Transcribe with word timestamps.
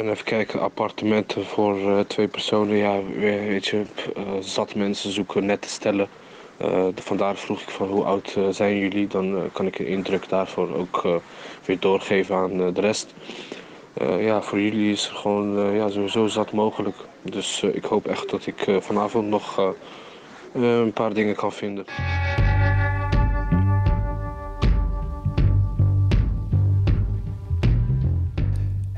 En 0.00 0.10
even 0.10 0.24
kijken, 0.24 0.60
appartementen 0.60 1.46
voor 1.46 1.78
uh, 1.78 2.00
twee 2.00 2.28
personen. 2.28 2.76
Ja, 2.76 3.02
weet 3.18 3.66
je, 3.66 3.76
uh, 4.16 4.22
zat 4.40 4.74
mensen 4.74 5.12
zoeken 5.12 5.46
net 5.46 5.62
te 5.62 5.68
stellen. 5.68 6.08
Uh, 6.62 6.86
vandaar 6.94 7.36
vroeg 7.36 7.60
ik 7.60 7.68
van 7.68 7.88
hoe 7.88 8.04
oud 8.04 8.36
zijn 8.50 8.78
jullie? 8.78 9.06
Dan 9.06 9.50
kan 9.52 9.66
ik 9.66 9.78
een 9.78 9.86
indruk 9.86 10.28
daarvoor 10.28 10.74
ook 10.74 11.20
weer 11.64 11.78
doorgeven 11.78 12.36
aan 12.36 12.72
de 12.72 12.80
rest. 12.80 13.14
ja, 14.18 14.42
voor 14.42 14.60
jullie 14.60 14.92
is 14.92 15.04
het 15.04 15.16
gewoon 15.16 15.74
ja, 15.74 15.88
sowieso 15.88 16.26
zat 16.26 16.52
mogelijk. 16.52 16.96
Dus 17.22 17.62
ik 17.62 17.84
hoop 17.84 18.06
echt 18.06 18.30
dat 18.30 18.46
ik 18.46 18.66
vanavond 18.80 19.28
nog 19.28 19.74
een 20.52 20.92
paar 20.92 21.14
dingen 21.14 21.34
kan 21.34 21.52
vinden. 21.52 21.84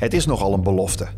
Het 0.02 0.14
is 0.14 0.26
nogal 0.26 0.52
een 0.52 0.62
belofte. 0.62 1.08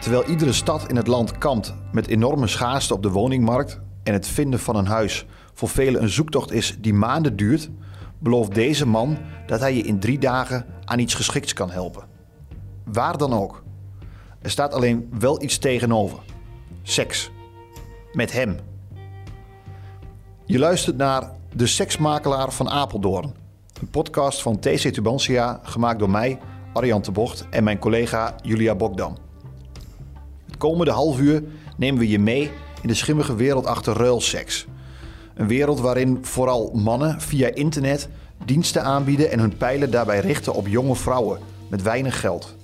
Terwijl 0.00 0.24
iedere 0.24 0.52
stad 0.52 0.88
in 0.88 0.96
het 0.96 1.06
land 1.06 1.38
kampt 1.38 1.74
met 1.92 2.06
enorme 2.06 2.46
schaarste 2.46 2.94
op 2.94 3.02
de 3.02 3.10
woningmarkt 3.10 3.80
en 4.02 4.12
het 4.12 4.26
vinden 4.26 4.60
van 4.60 4.76
een 4.76 4.86
huis 4.86 5.26
voor 5.54 5.68
velen 5.68 6.02
een 6.02 6.08
zoektocht 6.08 6.52
is 6.52 6.76
die 6.80 6.94
maanden 6.94 7.36
duurt, 7.36 7.70
belooft 8.18 8.54
deze 8.54 8.86
man 8.86 9.18
dat 9.46 9.60
hij 9.60 9.76
je 9.76 9.82
in 9.82 10.00
drie 10.00 10.18
dagen 10.18 10.66
aan 10.84 10.98
iets 10.98 11.14
geschikts 11.14 11.52
kan 11.52 11.70
helpen. 11.70 12.04
Waar 12.84 13.18
dan 13.18 13.32
ook. 13.32 13.62
Er 14.42 14.50
staat 14.50 14.74
alleen 14.74 15.08
wel 15.18 15.42
iets 15.42 15.58
tegenover: 15.58 16.18
seks. 16.82 17.30
Met 18.12 18.32
hem. 18.32 18.58
Je 20.44 20.58
luistert 20.58 20.96
naar 20.96 21.30
De 21.54 21.66
Seksmakelaar 21.66 22.52
van 22.52 22.70
Apeldoorn, 22.70 23.34
een 23.80 23.90
podcast 23.90 24.42
van 24.42 24.58
TC 24.58 24.92
Tubantia 24.92 25.60
gemaakt 25.62 25.98
door 25.98 26.10
mij. 26.10 26.38
Arjan 26.76 27.04
Bocht 27.12 27.46
en 27.50 27.64
mijn 27.64 27.78
collega 27.78 28.34
Julia 28.42 28.74
Bokdam. 28.74 29.16
Het 30.46 30.56
komende 30.56 30.92
half 30.92 31.18
uur 31.18 31.42
nemen 31.76 32.00
we 32.00 32.08
je 32.08 32.18
mee 32.18 32.50
in 32.82 32.88
de 32.88 32.94
schimmige 32.94 33.34
wereld 33.34 33.66
achter 33.66 33.96
ruilseks. 33.96 34.66
Een 35.34 35.46
wereld 35.46 35.80
waarin 35.80 36.18
vooral 36.22 36.70
mannen 36.74 37.20
via 37.20 37.54
internet 37.54 38.08
diensten 38.44 38.82
aanbieden 38.82 39.30
en 39.30 39.38
hun 39.38 39.56
pijlen 39.56 39.90
daarbij 39.90 40.20
richten 40.20 40.54
op 40.54 40.66
jonge 40.66 40.94
vrouwen 40.94 41.40
met 41.68 41.82
weinig 41.82 42.20
geld. 42.20 42.56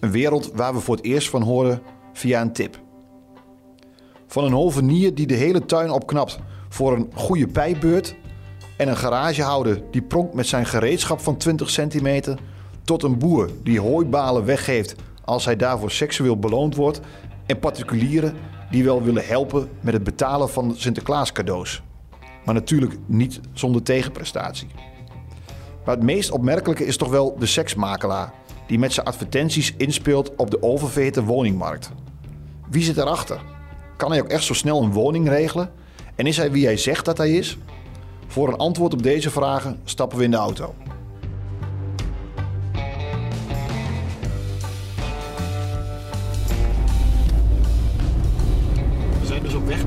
Een 0.00 0.10
wereld 0.10 0.50
waar 0.54 0.74
we 0.74 0.80
voor 0.80 0.96
het 0.96 1.04
eerst 1.04 1.28
van 1.28 1.42
horen 1.42 1.82
via 2.12 2.40
een 2.40 2.52
tip. 2.52 2.78
Van 4.26 4.44
een 4.44 4.52
hovenier 4.52 5.14
die 5.14 5.26
de 5.26 5.34
hele 5.34 5.64
tuin 5.64 5.90
opknapt 5.90 6.38
voor 6.68 6.92
een 6.92 7.10
goede 7.14 7.46
pijpbeurt 7.46 8.14
en 8.76 8.88
een 8.88 8.96
garagehouder 8.96 9.82
die 9.90 10.02
pronkt 10.02 10.34
met 10.34 10.46
zijn 10.46 10.66
gereedschap 10.66 11.20
van 11.20 11.36
20 11.36 11.70
centimeter 11.70 12.38
tot 12.88 13.02
een 13.02 13.18
boer 13.18 13.50
die 13.62 13.80
hooibalen 13.80 14.44
weggeeft 14.44 14.94
als 15.24 15.44
hij 15.44 15.56
daarvoor 15.56 15.90
seksueel 15.90 16.38
beloond 16.38 16.74
wordt. 16.74 17.00
En 17.46 17.58
particulieren 17.58 18.34
die 18.70 18.84
wel 18.84 19.02
willen 19.02 19.26
helpen 19.26 19.68
met 19.80 19.94
het 19.94 20.04
betalen 20.04 20.48
van 20.48 20.74
Sinterklaas 20.76 21.32
cadeaus. 21.32 21.82
Maar 22.44 22.54
natuurlijk 22.54 22.96
niet 23.06 23.40
zonder 23.52 23.82
tegenprestatie. 23.82 24.68
Maar 25.84 25.94
het 25.94 26.04
meest 26.04 26.30
opmerkelijke 26.30 26.86
is 26.86 26.96
toch 26.96 27.10
wel 27.10 27.36
de 27.38 27.46
seksmakelaar, 27.46 28.32
die 28.66 28.78
met 28.78 28.92
zijn 28.92 29.06
advertenties 29.06 29.74
inspeelt 29.76 30.36
op 30.36 30.50
de 30.50 30.62
oververhitte 30.62 31.24
woningmarkt. 31.24 31.90
Wie 32.70 32.82
zit 32.82 32.96
erachter? 32.96 33.40
Kan 33.96 34.10
hij 34.10 34.20
ook 34.20 34.28
echt 34.28 34.44
zo 34.44 34.54
snel 34.54 34.82
een 34.82 34.92
woning 34.92 35.28
regelen? 35.28 35.70
En 36.14 36.26
is 36.26 36.36
hij 36.36 36.50
wie 36.50 36.64
hij 36.64 36.76
zegt 36.76 37.04
dat 37.04 37.18
hij 37.18 37.32
is? 37.32 37.58
Voor 38.26 38.48
een 38.48 38.56
antwoord 38.56 38.92
op 38.92 39.02
deze 39.02 39.30
vragen 39.30 39.80
stappen 39.84 40.18
we 40.18 40.24
in 40.24 40.30
de 40.30 40.36
auto. 40.36 40.74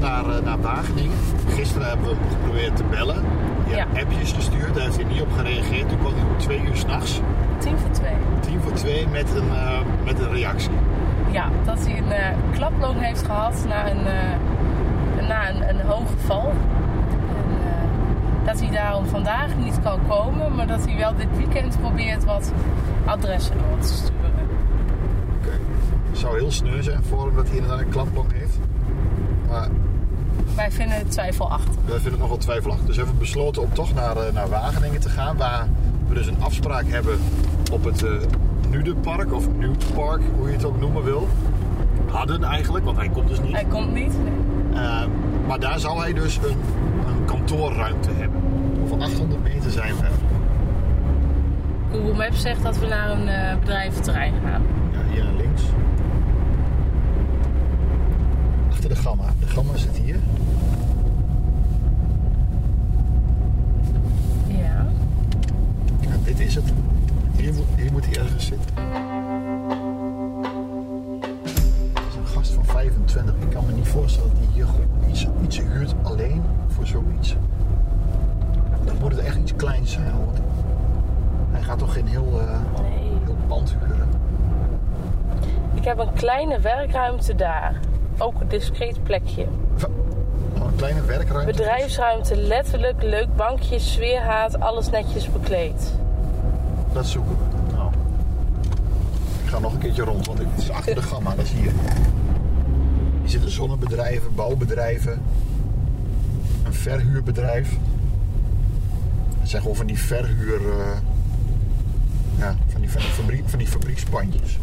Naar, 0.01 0.29
eh, 0.29 0.43
naar 0.43 0.61
Wageningen. 0.61 1.17
Gisteren 1.47 1.87
hebben 1.87 2.07
we 2.07 2.15
hem 2.15 2.29
geprobeerd 2.29 2.75
te 2.75 2.83
bellen. 2.83 3.23
Je 3.67 3.75
ja. 3.75 3.85
hebt 3.89 4.03
appjes 4.03 4.31
gestuurd, 4.31 4.73
daar 4.73 4.83
heeft 4.83 4.95
hij 4.95 5.05
niet 5.05 5.21
op 5.21 5.31
gereageerd. 5.31 5.89
Toen 5.89 5.99
kwam 5.99 6.13
hij 6.13 6.23
om 6.23 6.37
twee 6.37 6.61
uur 6.61 6.75
s'nachts. 6.75 7.21
Tien 7.57 7.77
voor 7.77 7.91
twee. 7.91 8.13
Tien 8.39 8.61
voor 8.61 8.71
twee 8.71 9.07
met 9.07 9.35
een, 9.35 9.47
uh, 9.47 9.79
met 10.05 10.19
een 10.19 10.31
reactie. 10.31 10.71
Ja, 11.31 11.49
dat 11.65 11.85
hij 11.85 11.97
een 11.97 12.07
uh, 12.07 12.53
klaploop 12.53 12.99
heeft 12.99 13.23
gehad 13.25 13.65
na 13.67 13.89
een, 13.89 13.99
uh, 13.99 15.27
na 15.27 15.49
een, 15.49 15.69
een 15.69 15.81
hoge 15.85 16.17
val. 16.25 16.49
En, 16.49 16.55
dat 18.45 18.59
hij 18.59 18.69
daarom 18.69 19.05
vandaag 19.05 19.55
niet 19.57 19.79
kan 19.83 19.99
komen, 20.07 20.55
maar 20.55 20.67
dat 20.67 20.85
hij 20.85 20.97
wel 20.97 21.15
dit 21.15 21.37
weekend 21.37 21.79
probeert 21.79 22.23
wat 22.25 22.51
adressen 23.05 23.55
door 23.57 23.79
te 23.79 23.87
sturen. 23.87 24.31
Oké. 25.37 25.47
Okay. 25.47 25.59
Het 26.09 26.19
zou 26.19 26.39
heel 26.39 26.51
sneu 26.51 26.81
zijn 26.81 27.03
voor 27.03 27.25
hem 27.25 27.35
dat 27.35 27.47
hij 27.47 27.55
inderdaad 27.55 27.79
een 27.79 27.89
klaplong 27.89 28.31
heeft. 28.33 28.40
Wij 30.55 30.71
vinden 30.71 30.97
het 30.97 31.11
twijfelachtig. 31.11 31.75
Wij 31.85 31.93
vinden 31.93 32.11
het 32.11 32.19
nogal 32.19 32.37
twijfelachtig. 32.37 32.85
Dus 32.85 32.95
we 32.95 33.01
hebben 33.01 33.19
besloten 33.19 33.61
om 33.61 33.73
toch 33.73 33.93
naar, 33.93 34.17
eh, 34.17 34.33
naar 34.33 34.49
Wageningen 34.49 35.01
te 35.01 35.09
gaan. 35.09 35.37
Waar 35.37 35.67
we 36.07 36.13
dus 36.13 36.27
een 36.27 36.41
afspraak 36.41 36.87
hebben 36.87 37.19
op 37.71 37.83
het 37.83 38.01
uh, 38.01 38.11
Nudepark 38.69 39.33
of 39.33 39.47
Nudepark, 39.57 40.21
hoe 40.37 40.47
je 40.47 40.53
het 40.53 40.65
ook 40.65 40.79
noemen 40.79 41.03
wil. 41.03 41.27
Hadden 42.09 42.43
eigenlijk, 42.43 42.85
want 42.85 42.97
hij 42.97 43.09
komt 43.09 43.27
dus 43.27 43.41
niet. 43.41 43.51
Hij 43.51 43.65
komt 43.65 43.93
niet, 43.93 44.13
nee. 44.23 44.81
Uh, 44.81 45.03
maar 45.47 45.59
daar 45.59 45.79
zal 45.79 45.99
hij 45.99 46.13
dus 46.13 46.37
een, 46.37 46.57
een 47.07 47.25
kantoorruimte 47.25 48.09
hebben. 48.11 48.41
Van 48.87 49.01
800 49.01 49.43
meter 49.43 49.71
zijn 49.71 49.95
we. 49.95 50.07
Google 51.91 52.13
Maps 52.13 52.41
zegt 52.41 52.63
dat 52.63 52.77
we 52.77 52.87
naar 52.87 53.09
een 53.09 53.27
uh, 53.27 53.59
bedrijventerrein 53.59 54.33
gaan. 54.43 54.61
Ja, 54.91 55.13
hier 55.13 55.23
naar 55.23 55.33
links. 55.33 55.61
De 58.89 58.95
gamma. 58.95 59.25
De 59.39 59.47
gamma 59.47 59.77
zit 59.77 59.97
hier. 59.97 60.15
Ja. 64.47 64.87
ja 65.99 66.09
dit 66.23 66.39
is 66.39 66.55
het. 66.55 66.73
Hier 67.35 67.53
moet, 67.53 67.65
hier 67.77 67.91
moet 67.91 68.05
hij 68.05 68.15
ergens 68.15 68.45
zitten. 68.45 68.75
Dat 71.93 72.03
is 72.09 72.15
een 72.15 72.25
gast 72.25 72.53
van 72.53 72.65
25. 72.65 73.35
Ik 73.35 73.49
kan 73.49 73.65
me 73.65 73.71
niet 73.71 73.87
voorstellen 73.87 74.29
dat 74.29 74.39
hij 74.39 74.53
hier 74.53 74.67
iets, 75.09 75.27
iets 75.43 75.61
huurt 75.61 75.93
alleen 76.03 76.41
voor 76.67 76.87
zoiets. 76.87 77.35
Dan 78.85 78.95
moet 78.99 79.11
het 79.11 79.19
echt 79.19 79.37
iets 79.37 79.55
kleins 79.55 79.91
zijn. 79.91 80.11
Want 80.25 80.37
hij 81.51 81.61
gaat 81.61 81.79
toch 81.79 81.93
geen 81.93 82.07
heel, 82.07 82.41
uh, 82.41 82.81
nee. 82.81 83.11
heel 83.25 83.35
pand 83.47 83.75
huren. 83.79 84.09
Ik 85.73 85.83
heb 85.83 85.97
een 85.97 86.13
kleine 86.13 86.59
werkruimte 86.59 87.35
daar 87.35 87.79
ook 88.21 88.41
een 88.41 88.47
discreet 88.47 89.03
plekje. 89.03 89.45
Oh, 90.57 90.65
een 90.65 90.75
kleine 90.75 91.01
werkruimte? 91.01 91.51
Bedrijfsruimte, 91.51 92.35
letterlijk, 92.35 93.03
leuk 93.03 93.35
bankje, 93.35 93.79
sfeerhaat, 93.79 94.59
alles 94.59 94.89
netjes 94.89 95.31
bekleed. 95.31 95.93
Dat 96.93 97.05
zoeken 97.05 97.37
we. 97.37 97.73
Nou. 97.75 97.91
Ik 99.43 99.49
ga 99.49 99.59
nog 99.59 99.73
een 99.73 99.79
keertje 99.79 100.03
rond, 100.03 100.25
want 100.25 100.37
dit 100.37 100.47
is 100.57 100.69
achter 100.69 100.95
de 100.95 101.01
gamma, 101.01 101.35
dat 101.35 101.45
is 101.45 101.51
hier. 101.51 101.71
Hier 103.21 103.29
zitten 103.29 103.51
zonnebedrijven, 103.51 104.35
bouwbedrijven, 104.35 105.21
een 106.65 106.73
verhuurbedrijf. 106.73 107.77
Het 109.39 109.49
zijn 109.49 109.61
gewoon 109.61 109.77
van 109.77 109.85
die 109.85 109.99
verhuur... 109.99 110.61
Uh, 110.61 110.85
ja, 112.37 112.55
van 112.67 112.81
die, 112.81 112.91
van 112.91 113.01
die, 113.01 113.09
fabriek, 113.09 113.49
van 113.49 113.59
die 113.59 113.67
fabriekspandjes 113.67 114.57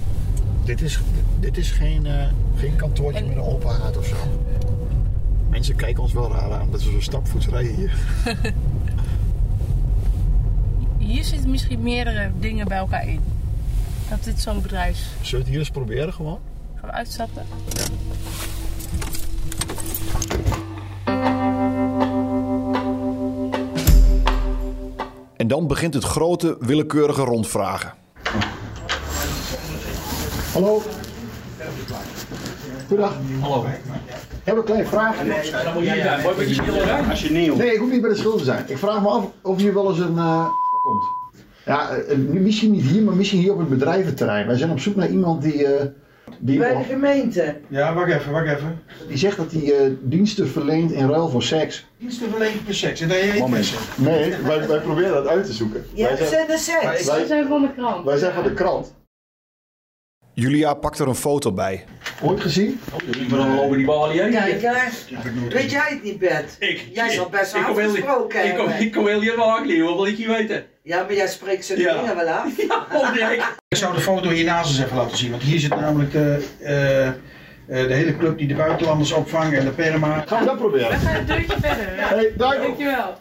dit 0.68 0.82
is, 0.82 1.00
dit 1.40 1.56
is 1.56 1.70
geen, 1.70 2.04
uh, 2.06 2.26
geen 2.58 2.76
kantoortje 2.76 3.26
met 3.26 3.36
een 3.36 3.42
open 3.42 3.80
haard 3.80 3.96
of 3.96 4.06
zo. 4.06 4.16
Mensen 5.50 5.76
kijken 5.76 6.02
ons 6.02 6.12
wel 6.12 6.32
raar 6.32 6.52
aan, 6.52 6.62
omdat 6.62 6.82
we 6.82 6.90
zo 6.90 7.00
stapvoets 7.00 7.48
rijden 7.48 7.74
hier. 7.74 7.92
hier 11.08 11.24
zitten 11.24 11.50
misschien 11.50 11.82
meerdere 11.82 12.30
dingen 12.38 12.68
bij 12.68 12.78
elkaar 12.78 13.08
in. 13.08 13.20
Dat 14.08 14.24
dit 14.24 14.40
zo'n 14.40 14.62
bedrijf... 14.62 14.98
Zullen 15.14 15.30
we 15.30 15.36
het 15.36 15.48
hier 15.48 15.58
eens 15.58 15.70
proberen 15.70 16.12
gewoon? 16.12 16.38
Gaan 16.74 16.90
we 16.90 16.96
uitstappen? 16.96 17.42
Ja. 17.68 17.84
En 25.38 25.48
dan 25.48 25.66
begint 25.66 25.94
het 25.94 26.04
grote 26.04 26.56
willekeurige 26.60 27.22
rondvragen. 27.22 27.92
Hallo. 30.52 30.82
Goedendag. 32.88 33.16
Hallo. 33.40 33.64
Ik 33.64 34.44
heb 34.44 34.56
een 34.56 34.64
kleine 34.64 34.86
vraag. 34.86 35.16
Als 37.10 37.22
je 37.22 37.30
nieuw. 37.32 37.56
Nee, 37.56 37.72
ik 37.72 37.78
hoef 37.78 37.90
niet 37.90 38.00
bij 38.00 38.10
de 38.10 38.16
schuld 38.16 38.38
te 38.38 38.44
zijn. 38.44 38.64
Ik 38.66 38.78
vraag 38.78 39.02
me 39.02 39.08
af 39.08 39.24
of 39.42 39.56
hier 39.60 39.74
wel 39.74 39.88
eens 39.90 39.98
een... 39.98 40.16
eh, 40.18 40.46
komt. 40.82 41.04
Ja, 41.64 41.90
eh, 41.90 42.16
nu- 42.16 42.40
misschien 42.40 42.70
niet 42.70 42.82
hier, 42.82 43.02
maar 43.02 43.14
misschien 43.14 43.40
hier 43.40 43.52
op 43.52 43.58
het 43.58 43.68
bedrijventerrein. 43.68 44.46
Wij 44.46 44.56
zijn 44.56 44.70
op 44.70 44.80
zoek 44.80 44.96
naar 44.96 45.08
iemand 45.08 45.42
die... 45.42 45.66
eh, 45.66 45.86
die, 46.38 46.58
Bij 46.58 46.76
de 46.76 46.84
gemeente. 46.84 47.56
Ja, 47.68 47.94
wacht 47.94 48.10
even, 48.12 48.32
wacht 48.32 48.46
even. 48.46 48.80
die 49.08 49.16
zegt 49.16 49.36
dat 49.36 49.52
hij 49.52 49.62
eh, 49.74 49.90
diensten 50.00 50.48
verleent 50.48 50.92
in 50.92 51.08
ruil 51.08 51.28
voor 51.28 51.42
seks. 51.42 51.86
Diensten 51.98 52.30
verleend 52.30 52.64
per 52.64 52.74
seks. 52.74 53.00
En 53.00 53.08
daar 53.08 53.18
heet 53.18 53.38
Moment. 53.38 53.72
Nee, 53.96 54.34
wij, 54.46 54.68
wij 54.68 54.78
proberen 54.80 55.12
dat 55.12 55.26
uit 55.26 55.46
te 55.46 55.52
zoeken. 55.52 55.84
Ja, 55.94 56.06
wij, 56.08 56.16
zijn, 56.16 56.28
zijn 56.28 56.46
de 56.46 56.58
seks. 56.58 57.04
wij, 57.06 57.20
We 57.20 57.26
zijn 57.26 57.48
van 57.48 57.62
de 57.62 57.68
krant. 57.76 58.04
wij 58.04 58.16
zijn 58.16 58.32
van 58.34 58.42
de 58.42 58.52
krant. 58.52 58.94
Julia 60.40 60.74
pakt 60.74 60.98
er 60.98 61.08
een 61.08 61.14
foto 61.14 61.52
bij. 61.52 61.84
Ooit 62.22 62.40
gezien? 62.40 62.80
Ik 63.06 63.28
ben 63.28 63.38
al 63.38 63.62
over 63.62 63.76
die 63.76 63.86
balie 63.86 64.20
heen. 64.20 64.30
Kijk, 64.30 64.62
hè. 64.62 65.48
weet 65.48 65.70
jij 65.70 65.86
het 65.88 66.02
niet, 66.02 66.18
Bert? 66.18 66.56
Ik. 66.58 66.88
Jij 66.92 67.10
zal 67.10 67.28
best 67.28 67.52
wel 67.52 67.62
afgesproken 67.62 68.44
Ik 68.46 68.54
kom, 68.56 68.66
hebben. 68.68 68.86
ik 68.86 68.92
kom 68.92 69.06
heel 69.06 69.22
je 69.22 69.34
wagen, 69.36 69.84
wat 69.84 69.94
wil 69.94 70.06
ik 70.06 70.16
je 70.16 70.28
weten? 70.28 70.64
Ja, 70.82 71.02
maar 71.02 71.14
jij 71.14 71.28
spreekt 71.28 71.64
ze 71.64 71.78
Ja. 71.78 72.00
dingen 72.00 72.16
wel 72.16 72.28
af. 72.28 72.56
Ja, 72.68 72.86
oh 72.92 73.14
nee. 73.14 73.38
Ik 73.68 73.76
zou 73.76 73.94
de 73.94 74.00
foto 74.00 74.28
hiernaast 74.30 74.70
eens 74.70 74.84
even 74.84 74.96
laten 74.96 75.16
zien. 75.16 75.30
Want 75.30 75.42
hier 75.42 75.58
zit 75.60 75.70
namelijk 75.70 76.12
de, 76.12 76.44
eh, 76.60 77.06
eh, 77.08 77.14
de 77.66 77.94
hele 77.94 78.16
club 78.16 78.38
die 78.38 78.46
de 78.48 78.54
buitenlanders 78.54 79.12
opvangen 79.12 79.58
en 79.58 79.64
de 79.64 79.70
perma. 79.70 80.24
Gaan 80.26 80.40
we 80.40 80.46
dat 80.46 80.58
proberen? 80.58 80.88
We 80.90 80.96
gaan 80.96 81.16
een 81.16 81.26
deurtje 81.26 81.56
verder. 81.60 81.86
Hey, 81.96 82.32
dank 82.36 82.56
Dankjewel. 82.62 83.14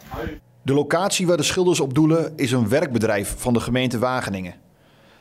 De 0.63 0.73
locatie 0.73 1.27
waar 1.27 1.37
de 1.37 1.43
schilders 1.43 1.79
op 1.79 1.93
doelen 1.93 2.33
is 2.35 2.51
een 2.51 2.69
werkbedrijf 2.69 3.33
van 3.37 3.53
de 3.53 3.59
gemeente 3.59 3.99
Wageningen. 3.99 4.65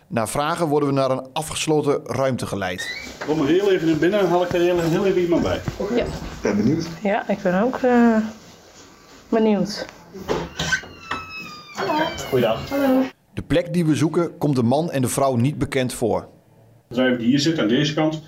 Na 0.08 0.26
vragen 0.26 0.66
worden 0.66 0.88
we 0.88 0.94
naar 0.94 1.10
een 1.10 1.26
afgesloten 1.32 2.00
ruimte 2.04 2.46
geleid. 2.46 3.12
Kom 3.26 3.38
maar 3.38 3.46
heel 3.46 3.70
even 3.72 3.86
naar 3.86 3.96
binnen 3.96 4.20
en 4.20 4.28
haal 4.28 4.42
ik 4.42 4.52
er 4.52 4.60
heel, 4.60 4.80
heel 4.80 5.06
even 5.06 5.20
iemand 5.20 5.42
bij. 5.42 5.56
Ik 5.56 6.04
ben 6.42 6.56
benieuwd. 6.56 6.88
Ja, 7.02 7.28
ik 7.28 7.42
ben 7.42 7.62
ook 7.62 7.76
eh, 7.76 8.16
benieuwd. 9.28 9.86
Goeiedag. 12.28 12.68
De 13.34 13.42
plek 13.46 13.72
die 13.72 13.86
we 13.86 13.94
zoeken 13.94 14.38
komt 14.38 14.56
de 14.56 14.62
man 14.62 14.90
en 14.90 15.02
de 15.02 15.08
vrouw 15.08 15.36
niet 15.36 15.58
bekend 15.58 15.92
voor. 15.92 16.28
Bedrijf 16.88 17.18
die 17.18 17.26
hier 17.26 17.40
zit 17.40 17.58
aan 17.58 17.68
deze 17.68 17.94
kant, 17.94 18.22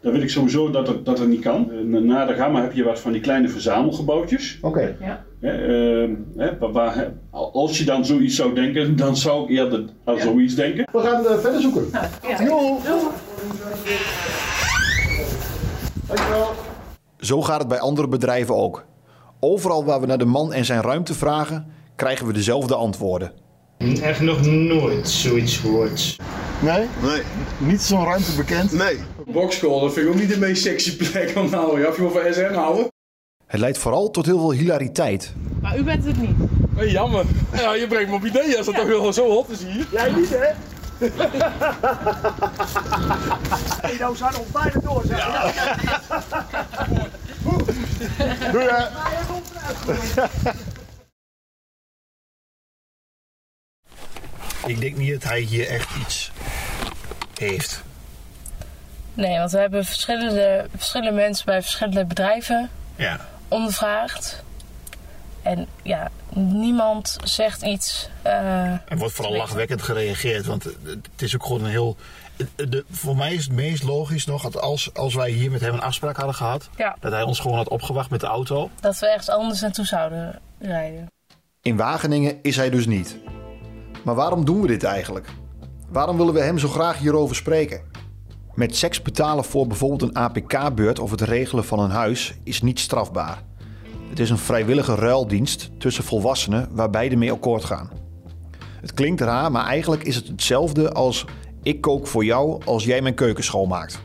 daar 0.00 0.12
weet 0.12 0.22
ik 0.22 0.30
sowieso 0.30 0.70
dat 0.70 0.86
het, 0.86 1.04
dat 1.04 1.18
het 1.18 1.28
niet 1.28 1.40
kan. 1.40 1.70
En 1.70 2.06
na 2.06 2.24
de 2.26 2.34
gamma 2.34 2.62
heb 2.62 2.72
je 2.72 2.84
wat 2.84 3.00
van 3.00 3.12
die 3.12 3.20
kleine 3.20 3.48
verzamelgebouwtjes. 3.48 4.58
Oké. 4.60 4.96
Ehm, 5.00 5.16
hè, 6.36 6.58
waar- 6.72 7.12
als 7.30 7.78
je 7.78 7.84
dan 7.84 8.04
zoiets 8.04 8.36
zou 8.36 8.54
denken, 8.54 8.96
dan 8.96 9.16
zou 9.16 9.42
ik 9.42 9.48
eerder 9.58 9.84
aan 10.04 10.18
zoiets 10.20 10.54
denken. 10.54 10.88
We 10.92 10.98
gaan 11.00 11.26
eh, 11.26 11.38
verder 11.38 11.60
zoeken. 11.60 11.90
Jo. 12.48 12.78
Dankjewel. 16.06 16.50
Zo 17.18 17.42
gaat 17.42 17.58
het 17.58 17.68
bij 17.68 17.78
andere 17.80 18.08
bedrijven 18.08 18.56
ook. 18.56 18.84
Overal 19.40 19.84
waar 19.84 20.00
we 20.00 20.06
naar 20.06 20.18
de 20.18 20.24
man 20.24 20.52
en 20.52 20.64
zijn 20.64 20.82
ruimte 20.82 21.14
vragen, 21.14 21.66
krijgen 21.96 22.26
we 22.26 22.32
dezelfde 22.32 22.74
antwoorden. 22.74 23.32
Echt 24.02 24.20
nog 24.20 24.46
nooit 24.46 25.08
zoiets 25.08 25.56
gehoord. 25.56 26.16
Nee? 26.62 26.86
Nee, 27.02 27.22
Niet 27.58 27.82
zo'n 27.82 28.04
ruimte 28.04 28.36
bekend? 28.36 28.72
nee. 28.72 28.98
Bokschool, 29.26 29.80
dat 29.80 29.92
vind 29.92 30.06
ik 30.06 30.12
ook 30.12 30.18
niet 30.20 30.28
de 30.28 30.38
meest 30.38 30.62
sexy 30.62 30.96
plek 30.96 31.32
om 31.36 31.50
nou. 31.50 31.80
Ja, 31.80 31.88
of 31.88 31.96
je 31.96 32.08
van 32.08 32.32
SN 32.34 32.54
houden? 32.54 32.91
Het 33.52 33.60
leidt 33.60 33.78
vooral 33.78 34.10
tot 34.10 34.26
heel 34.26 34.38
veel 34.38 34.52
hilariteit. 34.52 35.34
Maar 35.60 35.78
u 35.78 35.82
bent 35.82 36.04
het 36.04 36.16
niet. 36.16 36.36
Hey, 36.76 36.88
jammer. 36.88 37.24
Ja, 37.52 37.74
je 37.74 37.86
brengt 37.86 38.10
me 38.10 38.16
op 38.16 38.24
ideeën 38.24 38.56
als 38.56 38.66
het 38.66 38.76
toch 38.76 38.86
wel 38.86 39.12
zo 39.12 39.30
hot 39.30 39.50
is 39.50 39.64
hier. 39.64 39.86
Jij 39.90 40.12
niet, 40.12 40.28
hè? 40.30 40.36
hey, 43.86 43.96
nou 43.98 44.16
zijn 44.16 44.36
ons 44.36 44.50
bijna 44.52 44.80
door, 44.80 45.02
zeg. 45.06 45.26
Doei 48.52 48.66
hè. 48.68 48.86
Ik 54.66 54.80
denk 54.80 54.96
niet 54.96 55.12
dat 55.12 55.22
hij 55.22 55.40
hier 55.40 55.68
echt 55.68 55.88
iets 56.00 56.32
heeft. 57.38 57.82
Nee, 59.14 59.38
want 59.38 59.50
we 59.50 59.58
hebben 59.58 59.84
verschillende, 59.84 60.66
verschillende 60.76 61.12
mensen 61.12 61.44
bij 61.44 61.62
verschillende 61.62 62.04
bedrijven 62.04 62.70
Ja. 62.96 63.30
Ondervraagd. 63.52 64.42
En 65.42 65.66
ja, 65.82 66.10
niemand 66.34 67.16
zegt 67.24 67.62
iets. 67.62 68.08
eh, 68.22 68.32
Er 68.72 68.96
wordt 68.96 69.14
vooral 69.14 69.36
lachwekkend 69.36 69.82
gereageerd, 69.82 70.46
want 70.46 70.64
het 70.64 71.22
is 71.22 71.34
ook 71.34 71.42
gewoon 71.46 71.64
een 71.64 71.70
heel... 71.70 71.96
De, 72.56 72.84
voor 72.90 73.16
mij 73.16 73.34
is 73.34 73.44
het 73.44 73.52
meest 73.52 73.82
logisch 73.82 74.26
nog 74.26 74.42
dat 74.42 74.60
als, 74.60 74.94
als 74.94 75.14
wij 75.14 75.30
hier 75.30 75.50
met 75.50 75.60
hem 75.60 75.74
een 75.74 75.80
afspraak 75.82 76.16
hadden 76.16 76.34
gehad, 76.34 76.68
ja, 76.76 76.96
dat 77.00 77.12
hij 77.12 77.22
ons 77.22 77.40
gewoon 77.40 77.56
had 77.56 77.68
opgewacht 77.68 78.10
met 78.10 78.20
de 78.20 78.26
auto. 78.26 78.70
dat 78.80 78.98
we 78.98 79.06
ergens 79.06 79.28
anders 79.30 79.60
naartoe 79.60 79.84
zouden 79.86 80.40
rijden. 80.58 81.06
In 81.62 81.76
Wageningen 81.76 82.38
is 82.42 82.56
hij 82.56 82.70
dus 82.70 82.86
niet. 82.86 83.16
Maar 84.04 84.14
waarom 84.14 84.44
doen 84.44 84.60
we 84.60 84.66
dit 84.66 84.84
eigenlijk? 84.84 85.28
Waarom 85.88 86.16
willen 86.16 86.34
we 86.34 86.40
hem 86.40 86.58
zo 86.58 86.68
graag 86.68 86.98
hierover 86.98 87.36
spreken? 87.36 87.80
Met 88.54 88.76
seks 88.76 89.02
betalen 89.02 89.44
voor 89.44 89.66
bijvoorbeeld 89.66 90.02
een 90.02 90.16
APK-beurt 90.16 90.98
of 90.98 91.10
het 91.10 91.20
regelen 91.20 91.64
van 91.64 91.78
een 91.78 91.90
huis 91.90 92.34
is 92.44 92.62
niet 92.62 92.78
strafbaar. 92.78 93.42
Het 94.08 94.18
is 94.18 94.30
een 94.30 94.38
vrijwillige 94.38 94.94
ruildienst 94.94 95.70
tussen 95.78 96.04
volwassenen 96.04 96.68
waar 96.72 96.90
beide 96.90 97.16
mee 97.16 97.32
akkoord 97.32 97.64
gaan. 97.64 97.90
Het 98.80 98.94
klinkt 98.94 99.20
raar, 99.20 99.52
maar 99.52 99.66
eigenlijk 99.66 100.02
is 100.02 100.14
het 100.14 100.28
hetzelfde 100.28 100.92
als 100.92 101.24
ik 101.62 101.80
kook 101.80 102.06
voor 102.06 102.24
jou 102.24 102.64
als 102.64 102.84
jij 102.84 103.02
mijn 103.02 103.14
keuken 103.14 103.44
schoonmaakt. 103.44 104.00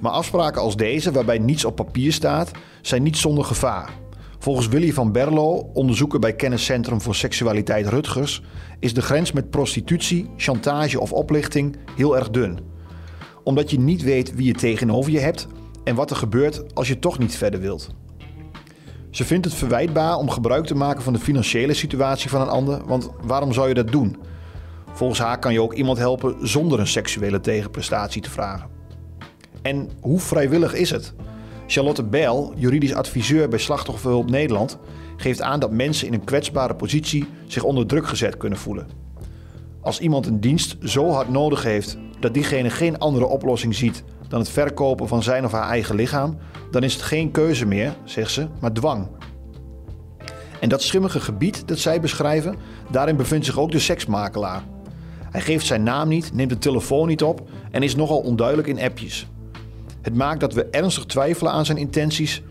Maar 0.00 0.12
afspraken 0.12 0.62
als 0.62 0.76
deze, 0.76 1.12
waarbij 1.12 1.38
niets 1.38 1.64
op 1.64 1.76
papier 1.76 2.12
staat, 2.12 2.50
zijn 2.82 3.02
niet 3.02 3.16
zonder 3.16 3.44
gevaar. 3.44 3.90
Volgens 4.38 4.68
Willy 4.68 4.92
van 4.92 5.12
Berlo, 5.12 5.70
onderzoeker 5.72 6.18
bij 6.18 6.34
Kenniscentrum 6.34 7.00
voor 7.00 7.14
Seksualiteit 7.14 7.86
Rutgers, 7.86 8.42
is 8.78 8.94
de 8.94 9.02
grens 9.02 9.32
met 9.32 9.50
prostitutie, 9.50 10.30
chantage 10.36 11.00
of 11.00 11.12
oplichting 11.12 11.76
heel 11.96 12.16
erg 12.16 12.30
dun. 12.30 12.71
Omdat 13.44 13.70
je 13.70 13.80
niet 13.80 14.02
weet 14.02 14.34
wie 14.34 14.46
je 14.46 14.54
tegenover 14.54 15.12
je 15.12 15.20
hebt 15.20 15.46
en 15.84 15.94
wat 15.94 16.10
er 16.10 16.16
gebeurt 16.16 16.74
als 16.74 16.88
je 16.88 16.98
toch 16.98 17.18
niet 17.18 17.36
verder 17.36 17.60
wilt. 17.60 17.90
Ze 19.10 19.24
vindt 19.24 19.44
het 19.44 19.54
verwijtbaar 19.54 20.16
om 20.16 20.30
gebruik 20.30 20.66
te 20.66 20.74
maken 20.74 21.02
van 21.02 21.12
de 21.12 21.18
financiële 21.18 21.74
situatie 21.74 22.30
van 22.30 22.40
een 22.40 22.48
ander, 22.48 22.84
want 22.86 23.10
waarom 23.22 23.52
zou 23.52 23.68
je 23.68 23.74
dat 23.74 23.92
doen? 23.92 24.16
Volgens 24.92 25.18
haar 25.18 25.38
kan 25.38 25.52
je 25.52 25.62
ook 25.62 25.74
iemand 25.74 25.98
helpen 25.98 26.48
zonder 26.48 26.80
een 26.80 26.86
seksuele 26.86 27.40
tegenprestatie 27.40 28.22
te 28.22 28.30
vragen. 28.30 28.68
En 29.62 29.90
hoe 30.00 30.20
vrijwillig 30.20 30.74
is 30.74 30.90
het? 30.90 31.14
Charlotte 31.66 32.04
Bijl, 32.04 32.52
juridisch 32.56 32.94
adviseur 32.94 33.48
bij 33.48 33.58
Slachtofferhulp 33.58 34.30
Nederland, 34.30 34.78
geeft 35.16 35.42
aan 35.42 35.60
dat 35.60 35.70
mensen 35.70 36.06
in 36.06 36.12
een 36.12 36.24
kwetsbare 36.24 36.74
positie 36.74 37.26
zich 37.46 37.62
onder 37.62 37.86
druk 37.86 38.06
gezet 38.06 38.36
kunnen 38.36 38.58
voelen. 38.58 38.86
Als 39.80 40.00
iemand 40.00 40.26
een 40.26 40.40
dienst 40.40 40.76
zo 40.82 41.10
hard 41.10 41.28
nodig 41.28 41.62
heeft 41.62 41.98
dat 42.22 42.34
diegene 42.34 42.70
geen 42.70 42.98
andere 42.98 43.26
oplossing 43.26 43.74
ziet 43.74 44.04
dan 44.28 44.40
het 44.40 44.48
verkopen 44.48 45.08
van 45.08 45.22
zijn 45.22 45.44
of 45.44 45.52
haar 45.52 45.68
eigen 45.68 45.94
lichaam, 45.94 46.38
dan 46.70 46.82
is 46.82 46.92
het 46.92 47.02
geen 47.02 47.30
keuze 47.30 47.66
meer, 47.66 47.94
zegt 48.04 48.30
ze, 48.30 48.46
maar 48.60 48.72
dwang. 48.72 49.08
En 50.60 50.68
dat 50.68 50.82
schimmige 50.82 51.20
gebied 51.20 51.68
dat 51.68 51.78
zij 51.78 52.00
beschrijven, 52.00 52.56
daarin 52.90 53.16
bevindt 53.16 53.46
zich 53.46 53.58
ook 53.58 53.70
de 53.70 53.78
seksmakelaar. 53.78 54.62
Hij 55.30 55.40
geeft 55.40 55.66
zijn 55.66 55.82
naam 55.82 56.08
niet, 56.08 56.32
neemt 56.34 56.50
de 56.50 56.58
telefoon 56.58 57.08
niet 57.08 57.22
op 57.22 57.48
en 57.70 57.82
is 57.82 57.96
nogal 57.96 58.18
onduidelijk 58.18 58.68
in 58.68 58.80
appjes. 58.80 59.26
Het 60.02 60.14
maakt 60.14 60.40
dat 60.40 60.52
we 60.52 60.66
ernstig 60.70 61.06
twijfelen 61.06 61.52
aan 61.52 61.64
zijn 61.64 61.78
intenties 61.78 62.42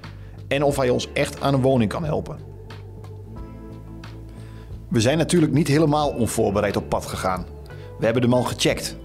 en 0.47 0.63
of 0.63 0.75
hij 0.75 0.89
ons 0.89 1.11
echt 1.13 1.41
aan 1.41 1.53
een 1.53 1.61
woning 1.61 1.89
kan 1.89 2.03
helpen. 2.03 2.37
We 4.87 5.01
zijn 5.01 5.17
natuurlijk 5.17 5.53
niet 5.53 5.67
helemaal 5.67 6.09
onvoorbereid 6.09 6.75
op 6.75 6.89
pad 6.89 7.05
gegaan. 7.05 7.45
We 7.99 8.05
hebben 8.05 8.21
de 8.21 8.27
man 8.27 8.47
gecheckt. 8.47 8.97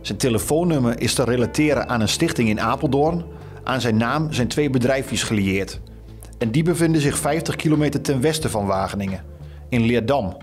Zijn 0.00 0.18
telefoonnummer 0.18 1.00
is 1.00 1.14
te 1.14 1.24
relateren 1.24 1.88
aan 1.88 2.00
een 2.00 2.08
stichting 2.08 2.48
in 2.48 2.60
Apeldoorn. 2.60 3.24
Aan 3.64 3.80
zijn 3.80 3.96
naam 3.96 4.32
zijn 4.32 4.48
twee 4.48 4.70
bedrijfjes 4.70 5.22
gelieerd. 5.22 5.80
En 6.38 6.50
die 6.50 6.62
bevinden 6.62 7.00
zich 7.00 7.18
50 7.18 7.56
kilometer 7.56 8.00
ten 8.00 8.20
westen 8.20 8.50
van 8.50 8.66
Wageningen, 8.66 9.24
in 9.68 9.80
Leerdam. 9.80 10.36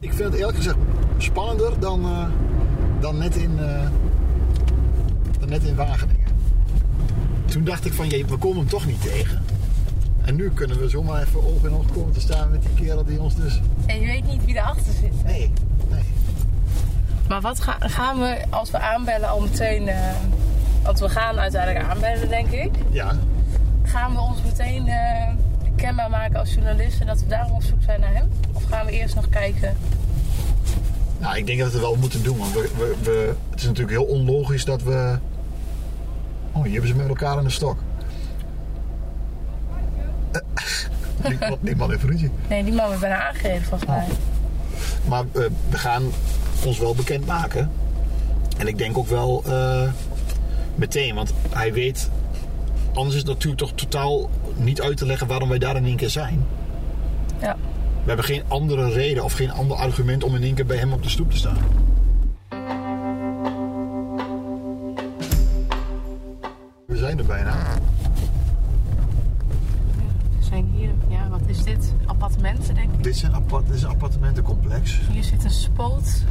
Ik 0.00 0.12
vind 0.12 0.30
het 0.30 0.38
eerlijk 0.38 0.56
gezegd 0.56 0.76
spannender 1.18 1.80
dan, 1.80 2.04
eh, 2.04 2.26
dan, 3.00 3.18
net, 3.18 3.36
in, 3.36 3.58
eh, 3.58 3.88
dan 5.40 5.48
net 5.48 5.62
in 5.62 5.74
Wageningen. 5.74 6.26
Toen 7.44 7.64
dacht 7.64 7.84
ik 7.84 7.92
van, 7.92 8.08
jee, 8.08 8.26
we 8.26 8.36
komen 8.36 8.58
hem 8.58 8.68
toch 8.68 8.86
niet 8.86 9.02
tegen. 9.02 9.42
En 10.24 10.36
nu 10.36 10.50
kunnen 10.50 10.78
we 10.78 10.88
zomaar 10.88 11.22
even 11.22 11.44
oog 11.44 11.64
in 11.64 11.72
oog 11.72 11.92
komen 11.92 12.12
te 12.12 12.20
staan 12.20 12.50
met 12.50 12.62
die 12.62 12.86
kerel 12.86 13.04
die 13.04 13.20
ons 13.20 13.36
dus... 13.36 13.60
En 13.86 14.00
je 14.00 14.06
weet 14.06 14.26
niet 14.26 14.44
wie 14.44 14.54
erachter 14.54 14.92
zit. 14.92 15.24
Nee, 15.24 15.38
nee. 15.38 15.52
Maar 17.32 17.40
wat 17.40 17.60
ga- 17.60 17.76
gaan 17.80 18.18
we 18.18 18.36
als 18.50 18.70
we 18.70 18.78
aanbellen 18.78 19.28
al 19.28 19.40
meteen... 19.40 19.88
eh, 19.88 19.96
want 20.82 20.98
we 20.98 21.08
gaan 21.08 21.38
uiteindelijk 21.38 21.84
aanbellen, 21.86 22.28
denk 22.28 22.50
ik. 22.50 22.70
Ja, 22.90 23.12
Gaan 23.82 24.12
we 24.14 24.20
ons 24.20 24.42
meteen 24.42 24.88
eh, 24.88 25.28
kenbaar 25.76 26.10
maken 26.10 26.38
als 26.38 26.54
journalisten 26.54 27.06
dat 27.06 27.20
we 27.20 27.26
daarom 27.26 27.52
op 27.52 27.62
zoek 27.62 27.82
zijn 27.82 28.00
naar 28.00 28.14
hem? 28.14 28.28
Of 28.52 28.62
gaan 28.64 28.86
we 28.86 28.92
eerst 28.92 29.14
nog 29.14 29.28
kijken? 29.28 29.76
Nou, 31.18 31.36
ik 31.36 31.46
denk 31.46 31.58
dat 31.58 31.68
we 31.68 31.72
het 31.74 31.82
wel 31.82 31.96
moeten 31.96 32.22
doen. 32.22 32.38
Want 32.38 32.52
we, 32.52 32.70
we, 32.76 32.94
we- 33.02 33.34
het 33.50 33.60
is 33.60 33.66
natuurlijk 33.66 33.98
heel 33.98 34.04
onlogisch 34.06 34.64
dat 34.64 34.82
we... 34.82 35.18
Oh, 36.52 36.62
hier 36.62 36.72
hebben 36.72 36.90
ze 36.90 36.96
met 36.96 37.08
elkaar 37.08 37.38
in 37.38 37.44
de 37.44 37.50
stok. 37.50 37.78
Niemand, 41.28 41.62
niemand 41.62 41.90
heeft 41.90 42.02
ruzie. 42.04 42.30
Nee, 42.48 42.64
die 42.64 42.72
man 42.72 42.88
werd 42.88 43.00
bijna 43.00 43.28
aangereden 43.28 43.62
volgens 43.62 43.90
mij. 43.90 44.06
Maar 45.08 45.20
eh, 45.32 45.42
we 45.70 45.78
gaan 45.78 46.02
ons 46.66 46.78
wel 46.78 46.94
bekend 46.94 47.26
maken. 47.26 47.70
En 48.58 48.66
ik 48.66 48.78
denk 48.78 48.98
ook 48.98 49.06
wel 49.06 49.42
eh, 49.46 49.88
meteen, 50.74 51.14
want 51.14 51.32
hij 51.50 51.72
weet. 51.72 52.10
Anders 52.94 53.14
is 53.14 53.20
het 53.20 53.30
natuurlijk 53.30 53.62
toch 53.62 53.72
totaal 53.72 54.30
niet 54.56 54.80
uit 54.80 54.96
te 54.96 55.06
leggen 55.06 55.26
waarom 55.26 55.48
wij 55.48 55.58
daar 55.58 55.76
in 55.76 55.84
één 55.84 55.96
keer 55.96 56.10
zijn. 56.10 56.44
Ja. 57.40 57.56
We 58.02 58.08
hebben 58.08 58.24
geen 58.24 58.42
andere 58.48 58.90
reden 58.90 59.24
of 59.24 59.32
geen 59.32 59.50
ander 59.52 59.76
argument 59.76 60.24
om 60.24 60.34
in 60.34 60.42
één 60.42 60.54
keer 60.54 60.66
bij 60.66 60.76
hem 60.76 60.92
op 60.92 61.02
de 61.02 61.08
stoep 61.08 61.30
te 61.30 61.36
staan. 61.36 61.58
We 66.86 66.96
zijn 66.96 67.18
er 67.18 67.24
bijna. 67.24 67.56
We 70.38 70.44
zijn 70.44 70.64
hier, 70.76 70.90
ja, 71.08 71.28
wat 71.28 71.40
is 71.46 71.62
dit? 71.62 71.92
Appartementen, 72.06 72.74
denk 72.74 72.92
ik. 72.92 73.02
Dit 73.02 73.28
appart, 73.32 73.66
dit 73.66 73.74
is 73.74 73.82
een 73.82 73.88
appartementencomplex. 73.88 75.00
Hier 75.10 75.24
zit 75.24 75.44
een 75.44 75.50
spoot. 75.50 76.22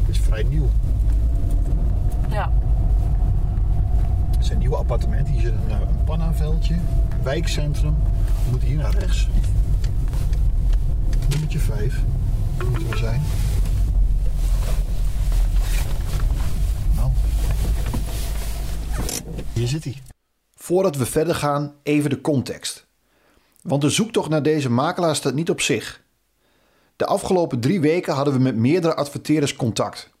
Het 0.00 0.08
is 0.08 0.18
vrij 0.32 0.44
nieuw. 0.44 0.70
Ja. 2.30 2.52
Het 4.36 4.46
zijn 4.46 4.58
nieuwe 4.58 4.76
appartementen. 4.76 5.32
Hier 5.32 5.42
zit 5.42 5.52
een, 5.52 5.70
eh, 5.70 5.80
een 5.80 6.04
pannaveldje. 6.04 6.76
Wijkcentrum. 7.22 7.94
We 8.44 8.50
moeten 8.50 8.68
hier 8.68 8.76
naar 8.76 8.94
rechts. 8.94 9.28
Nummertje 11.28 11.58
5. 11.58 12.00
Moeten 12.70 12.88
we 12.88 12.96
zijn. 12.96 13.22
Nou. 16.96 17.10
Hier 19.52 19.68
zit 19.68 19.84
hij. 19.84 19.96
Voordat 20.54 20.96
we 20.96 21.06
verder 21.06 21.34
gaan, 21.34 21.72
even 21.82 22.10
de 22.10 22.20
context. 22.20 22.86
Want 23.62 23.80
de 23.82 23.90
zoektocht 23.90 24.28
naar 24.28 24.42
deze 24.42 24.70
makelaar 24.70 25.16
staat 25.16 25.34
niet 25.34 25.50
op 25.50 25.60
zich. 25.60 26.02
De 26.96 27.06
afgelopen 27.06 27.60
drie 27.60 27.80
weken 27.80 28.14
hadden 28.14 28.34
we 28.34 28.40
met 28.40 28.56
meerdere 28.56 28.94
adverteerders 28.94 29.56
contact. 29.56 30.11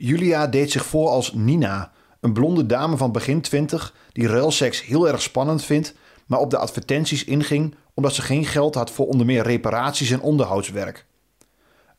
Julia 0.00 0.46
deed 0.46 0.70
zich 0.70 0.84
voor 0.84 1.08
als 1.08 1.32
Nina, 1.32 1.90
een 2.20 2.32
blonde 2.32 2.66
dame 2.66 2.96
van 2.96 3.12
begin 3.12 3.40
20 3.40 3.94
die 4.12 4.26
ruilseks 4.26 4.84
heel 4.84 5.08
erg 5.08 5.22
spannend 5.22 5.64
vindt, 5.64 5.94
maar 6.26 6.38
op 6.38 6.50
de 6.50 6.58
advertenties 6.58 7.24
inging 7.24 7.74
omdat 7.94 8.14
ze 8.14 8.22
geen 8.22 8.44
geld 8.44 8.74
had 8.74 8.90
voor 8.90 9.06
onder 9.06 9.26
meer 9.26 9.42
reparaties 9.42 10.10
en 10.10 10.20
onderhoudswerk. 10.20 11.06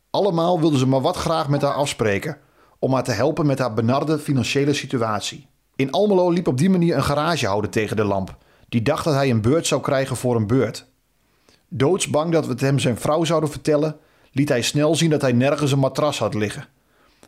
Allemaal 0.09 0.59
wilden 0.59 0.79
ze 0.79 0.87
maar 0.87 1.01
wat 1.01 1.15
graag 1.15 1.49
met 1.49 1.61
haar 1.61 1.73
afspreken 1.73 2.37
om 2.79 2.93
haar 2.93 3.03
te 3.03 3.11
helpen 3.11 3.45
met 3.45 3.59
haar 3.59 3.73
benarde 3.73 4.19
financiële 4.19 4.73
situatie. 4.73 5.47
In 5.75 5.91
Almelo 5.91 6.29
liep 6.29 6.47
op 6.47 6.57
die 6.57 6.69
manier 6.69 6.95
een 6.95 7.03
garagehouder 7.03 7.69
tegen 7.69 7.95
de 7.95 8.03
lamp, 8.03 8.37
die 8.69 8.81
dacht 8.81 9.03
dat 9.03 9.13
hij 9.13 9.29
een 9.29 9.41
beurt 9.41 9.67
zou 9.67 9.81
krijgen 9.81 10.15
voor 10.15 10.35
een 10.35 10.47
beurt. 10.47 10.85
Doodsbang 11.69 12.31
dat 12.31 12.45
we 12.45 12.51
het 12.51 12.61
hem 12.61 12.79
zijn 12.79 12.97
vrouw 12.97 13.23
zouden 13.23 13.49
vertellen, 13.49 13.97
liet 14.31 14.49
hij 14.49 14.61
snel 14.61 14.95
zien 14.95 15.09
dat 15.09 15.21
hij 15.21 15.31
nergens 15.31 15.71
een 15.71 15.79
matras 15.79 16.19
had 16.19 16.33
liggen. 16.33 16.67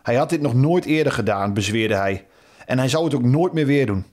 Hij 0.04 0.16
had 0.16 0.30
dit 0.30 0.42
nog 0.42 0.54
nooit 0.54 0.86
eerder 0.86 1.14
gedaan, 1.14 1.54
bezweerde 1.54 1.96
hij. 1.96 2.28
En 2.66 2.78
hij 2.78 2.90
zou 2.90 3.04
het 3.04 3.14
ook 3.14 3.24
nooit 3.24 3.54
meer 3.54 3.66
weer 3.66 3.86
doen. 3.86 4.06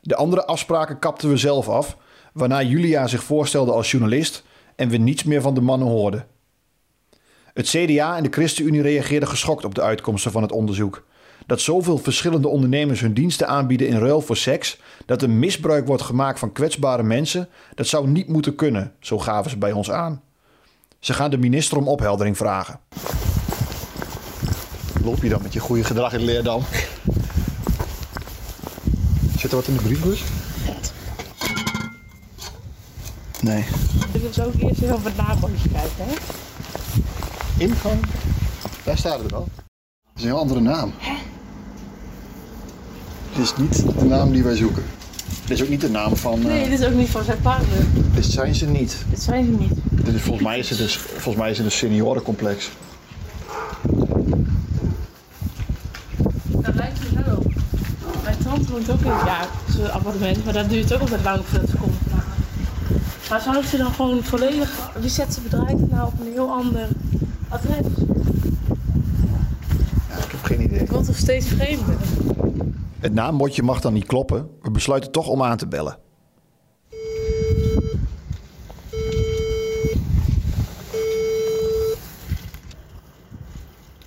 De 0.00 0.16
andere 0.16 0.44
afspraken 0.44 0.98
kapten 0.98 1.28
we 1.28 1.36
zelf 1.36 1.68
af, 1.68 1.96
waarna 2.32 2.62
Julia 2.62 3.06
zich 3.06 3.22
voorstelde 3.22 3.72
als 3.72 3.90
journalist 3.90 4.44
en 4.76 4.88
we 4.88 4.96
niets 4.96 5.24
meer 5.24 5.40
van 5.40 5.54
de 5.54 5.60
mannen 5.60 5.88
hoorden. 5.88 6.26
Het 7.52 7.68
CDA 7.68 8.16
en 8.16 8.22
de 8.22 8.30
ChristenUnie 8.30 8.82
reageerden 8.82 9.28
geschokt 9.28 9.64
op 9.64 9.74
de 9.74 9.82
uitkomsten 9.82 10.32
van 10.32 10.42
het 10.42 10.52
onderzoek. 10.52 11.04
Dat 11.46 11.60
zoveel 11.60 11.98
verschillende 11.98 12.48
ondernemers 12.48 13.00
hun 13.00 13.14
diensten 13.14 13.48
aanbieden 13.48 13.88
in 13.88 13.98
ruil 13.98 14.20
voor 14.20 14.36
seks, 14.36 14.80
dat 15.06 15.22
er 15.22 15.30
misbruik 15.30 15.86
wordt 15.86 16.02
gemaakt 16.02 16.38
van 16.38 16.52
kwetsbare 16.52 17.02
mensen, 17.02 17.48
dat 17.74 17.86
zou 17.86 18.08
niet 18.08 18.28
moeten 18.28 18.54
kunnen, 18.54 18.92
zo 19.00 19.18
gaven 19.18 19.50
ze 19.50 19.58
bij 19.58 19.72
ons 19.72 19.90
aan. 19.90 20.22
Ze 20.98 21.12
gaan 21.12 21.30
de 21.30 21.38
minister 21.38 21.78
om 21.78 21.88
opheldering 21.88 22.36
vragen. 22.36 22.80
Loop 25.06 25.22
je 25.22 25.28
dan 25.28 25.42
met 25.42 25.52
je 25.52 25.60
goede 25.60 25.84
gedrag 25.84 26.12
in 26.12 26.24
Leerdam? 26.24 26.62
Zit 29.38 29.50
er 29.50 29.56
wat 29.56 29.66
in 29.66 29.76
de 29.76 29.82
briefbus? 29.82 30.22
Nee. 33.40 33.64
Wil 34.12 34.32
zo 34.32 34.42
ook 34.42 34.54
eerst 34.54 34.82
even 34.82 34.94
op 34.94 35.04
het 35.04 35.16
naambordje 35.16 35.68
kijken, 35.68 35.90
hè? 35.96 36.12
Ingang? 37.64 38.00
Daar 38.84 38.98
staat 38.98 39.18
het 39.22 39.30
wel. 39.30 39.48
Het 39.54 40.16
is 40.16 40.22
een 40.22 40.28
heel 40.28 40.38
andere 40.38 40.60
naam. 40.60 40.92
Het 43.32 43.42
is 43.42 43.56
niet 43.56 43.98
de 43.98 44.04
naam 44.04 44.32
die 44.32 44.42
wij 44.42 44.56
zoeken. 44.56 44.82
Het 45.40 45.50
is 45.50 45.62
ook 45.62 45.68
niet 45.68 45.80
de 45.80 45.90
naam 45.90 46.16
van... 46.16 46.38
eh, 46.40 46.44
Nee, 46.46 46.68
dit 46.68 46.80
is 46.80 46.86
ook 46.86 46.94
niet 46.94 47.08
van 47.08 47.24
zijn 47.24 47.40
partner. 47.40 47.78
Dit 48.14 48.24
zijn 48.24 48.54
ze 48.54 48.66
niet. 48.66 48.96
Dit 49.10 49.22
zijn 49.22 49.44
ze 49.44 49.50
niet. 49.50 49.72
Dit 49.90 50.14
is, 50.14 50.20
volgens, 50.22 50.44
mij 50.46 50.58
is 50.58 50.68
het 50.68 50.78
dus, 50.78 50.96
volgens 50.96 51.36
mij 51.36 51.50
is 51.50 51.56
het 51.56 51.66
een 51.66 51.72
seniorencomplex. 51.72 52.70
Dat 56.62 56.74
lijkt 56.74 57.12
me 57.12 57.22
wel. 57.24 57.42
Mijn 58.22 58.38
tante 58.44 58.72
woont 58.72 58.90
ook 58.90 59.00
in 59.00 59.06
ja, 59.06 59.46
zo'n 59.70 59.90
appartement, 59.90 60.44
maar 60.44 60.52
dat 60.52 60.68
duurt 60.68 60.94
ook 60.94 61.00
altijd 61.00 61.22
lang 61.22 61.44
voordat 61.44 61.70
ze 61.70 61.76
komt. 61.76 61.94
Maar 63.30 63.40
zou 63.40 63.64
ze 63.64 63.76
dan 63.76 63.92
gewoon 63.92 64.22
volledig. 64.22 64.90
Wie 65.00 65.10
zet 65.10 65.32
zijn 65.32 65.44
bedrijf 65.48 65.78
nou 65.90 66.06
op 66.06 66.20
een 66.20 66.32
heel 66.32 66.50
ander 66.50 66.88
adres? 67.48 67.86
Ja, 70.08 70.16
ik 70.16 70.30
heb 70.30 70.42
geen 70.42 70.62
idee. 70.62 70.78
Ik 70.78 70.90
word 70.90 71.06
toch 71.06 71.16
steeds 71.16 71.46
vreemder. 71.46 71.96
Het 72.98 73.14
naambordje 73.14 73.62
mag 73.62 73.80
dan 73.80 73.92
niet 73.92 74.06
kloppen. 74.06 74.48
We 74.62 74.70
besluiten 74.70 75.10
toch 75.12 75.28
om 75.28 75.42
aan 75.42 75.56
te 75.56 75.66
bellen. 75.66 75.98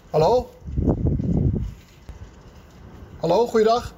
Hallo? 0.10 0.50
Hallo, 3.20 3.48
goeiedag. 3.48 3.94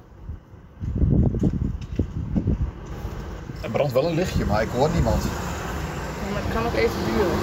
Er 3.62 3.70
brandt 3.70 3.92
wel 3.92 4.04
een 4.04 4.14
lichtje, 4.14 4.44
maar 4.44 4.62
ik 4.62 4.68
hoor 4.68 4.90
niemand. 4.90 5.22
Maar 6.32 6.42
het 6.42 6.52
kan 6.54 6.66
ook 6.66 6.74
even 6.74 6.96
duren. 7.04 7.38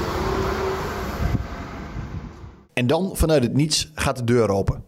En 2.74 2.88
dan 2.88 3.12
vanuit 3.14 3.44
het 3.44 3.54
niets 3.54 3.92
gaat 3.96 4.18
de 4.18 4.24
deur 4.24 4.50
open. 4.50 4.84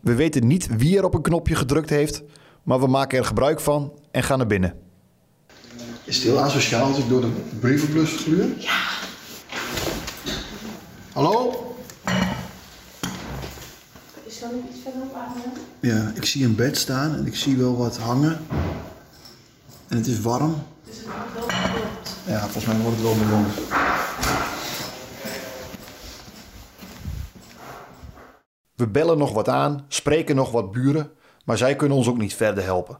We 0.00 0.14
weten 0.14 0.46
niet 0.46 0.76
wie 0.76 0.98
er 0.98 1.04
op 1.04 1.14
een 1.14 1.22
knopje 1.22 1.54
gedrukt 1.54 1.90
heeft, 1.90 2.22
maar 2.62 2.80
we 2.80 2.86
maken 2.86 3.18
er 3.18 3.24
gebruik 3.24 3.60
van 3.60 3.92
en 4.10 4.22
gaan 4.22 4.38
naar 4.38 4.46
binnen. 4.46 4.74
Is 6.04 6.16
het 6.16 6.24
heel 6.24 6.40
asociaal 6.40 6.86
als 6.86 6.98
ik 6.98 7.08
door 7.08 7.20
de 7.20 7.30
brievenbus 7.60 8.16
gluur? 8.16 8.46
Ja. 8.58 8.80
Hallo? 11.12 11.75
Is 14.46 14.52
nog 14.52 14.70
iets 14.70 14.78
verderop 14.82 15.14
aan? 15.14 15.32
Ja, 15.80 16.12
ik 16.14 16.24
zie 16.24 16.44
een 16.44 16.54
bed 16.54 16.78
staan 16.78 17.14
en 17.14 17.26
ik 17.26 17.36
zie 17.36 17.56
wel 17.56 17.76
wat 17.76 17.96
hangen. 17.98 18.38
En 19.88 19.96
het 19.96 20.06
is 20.06 20.20
warm. 20.20 20.54
Dus 20.84 20.96
het 20.96 21.06
wordt 21.06 21.34
wel 21.34 21.48
geklopt. 21.48 22.10
Ja, 22.26 22.40
volgens 22.40 22.64
mij 22.64 22.76
wordt 22.76 22.96
het 22.96 23.04
wel 23.06 23.14
bewoond. 23.16 23.52
We 28.74 28.88
bellen 28.88 29.18
nog 29.18 29.32
wat 29.32 29.48
aan, 29.48 29.84
spreken 29.88 30.36
nog 30.36 30.50
wat 30.50 30.70
buren, 30.72 31.10
maar 31.44 31.58
zij 31.58 31.76
kunnen 31.76 31.96
ons 31.96 32.08
ook 32.08 32.18
niet 32.18 32.34
verder 32.34 32.64
helpen. 32.64 32.98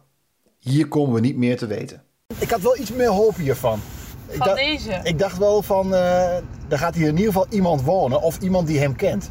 Hier 0.59 0.89
komen 0.89 1.15
we 1.15 1.21
niet 1.21 1.37
meer 1.37 1.57
te 1.57 1.67
weten. 1.67 2.03
Ik 2.39 2.51
had 2.51 2.61
wel 2.61 2.77
iets 2.79 2.93
meer 2.93 3.09
hoop 3.09 3.37
hiervan. 3.37 3.81
Ik 4.29 4.37
Van 4.37 4.47
dacht- 4.47 4.59
deze? 4.61 5.01
Ik 5.03 5.19
dacht 5.19 5.39
wel 5.39 5.63
van, 5.63 5.95
eh 5.95 6.37
er 6.69 6.79
gaat 6.79 6.95
hier 6.95 7.07
in 7.09 7.17
ieder 7.17 7.33
geval 7.33 7.47
iemand 7.51 7.83
wonen 7.83 8.23
of 8.23 8.39
iemand 8.41 8.67
die 8.67 8.79
hem 8.79 8.97
kent. 8.97 9.31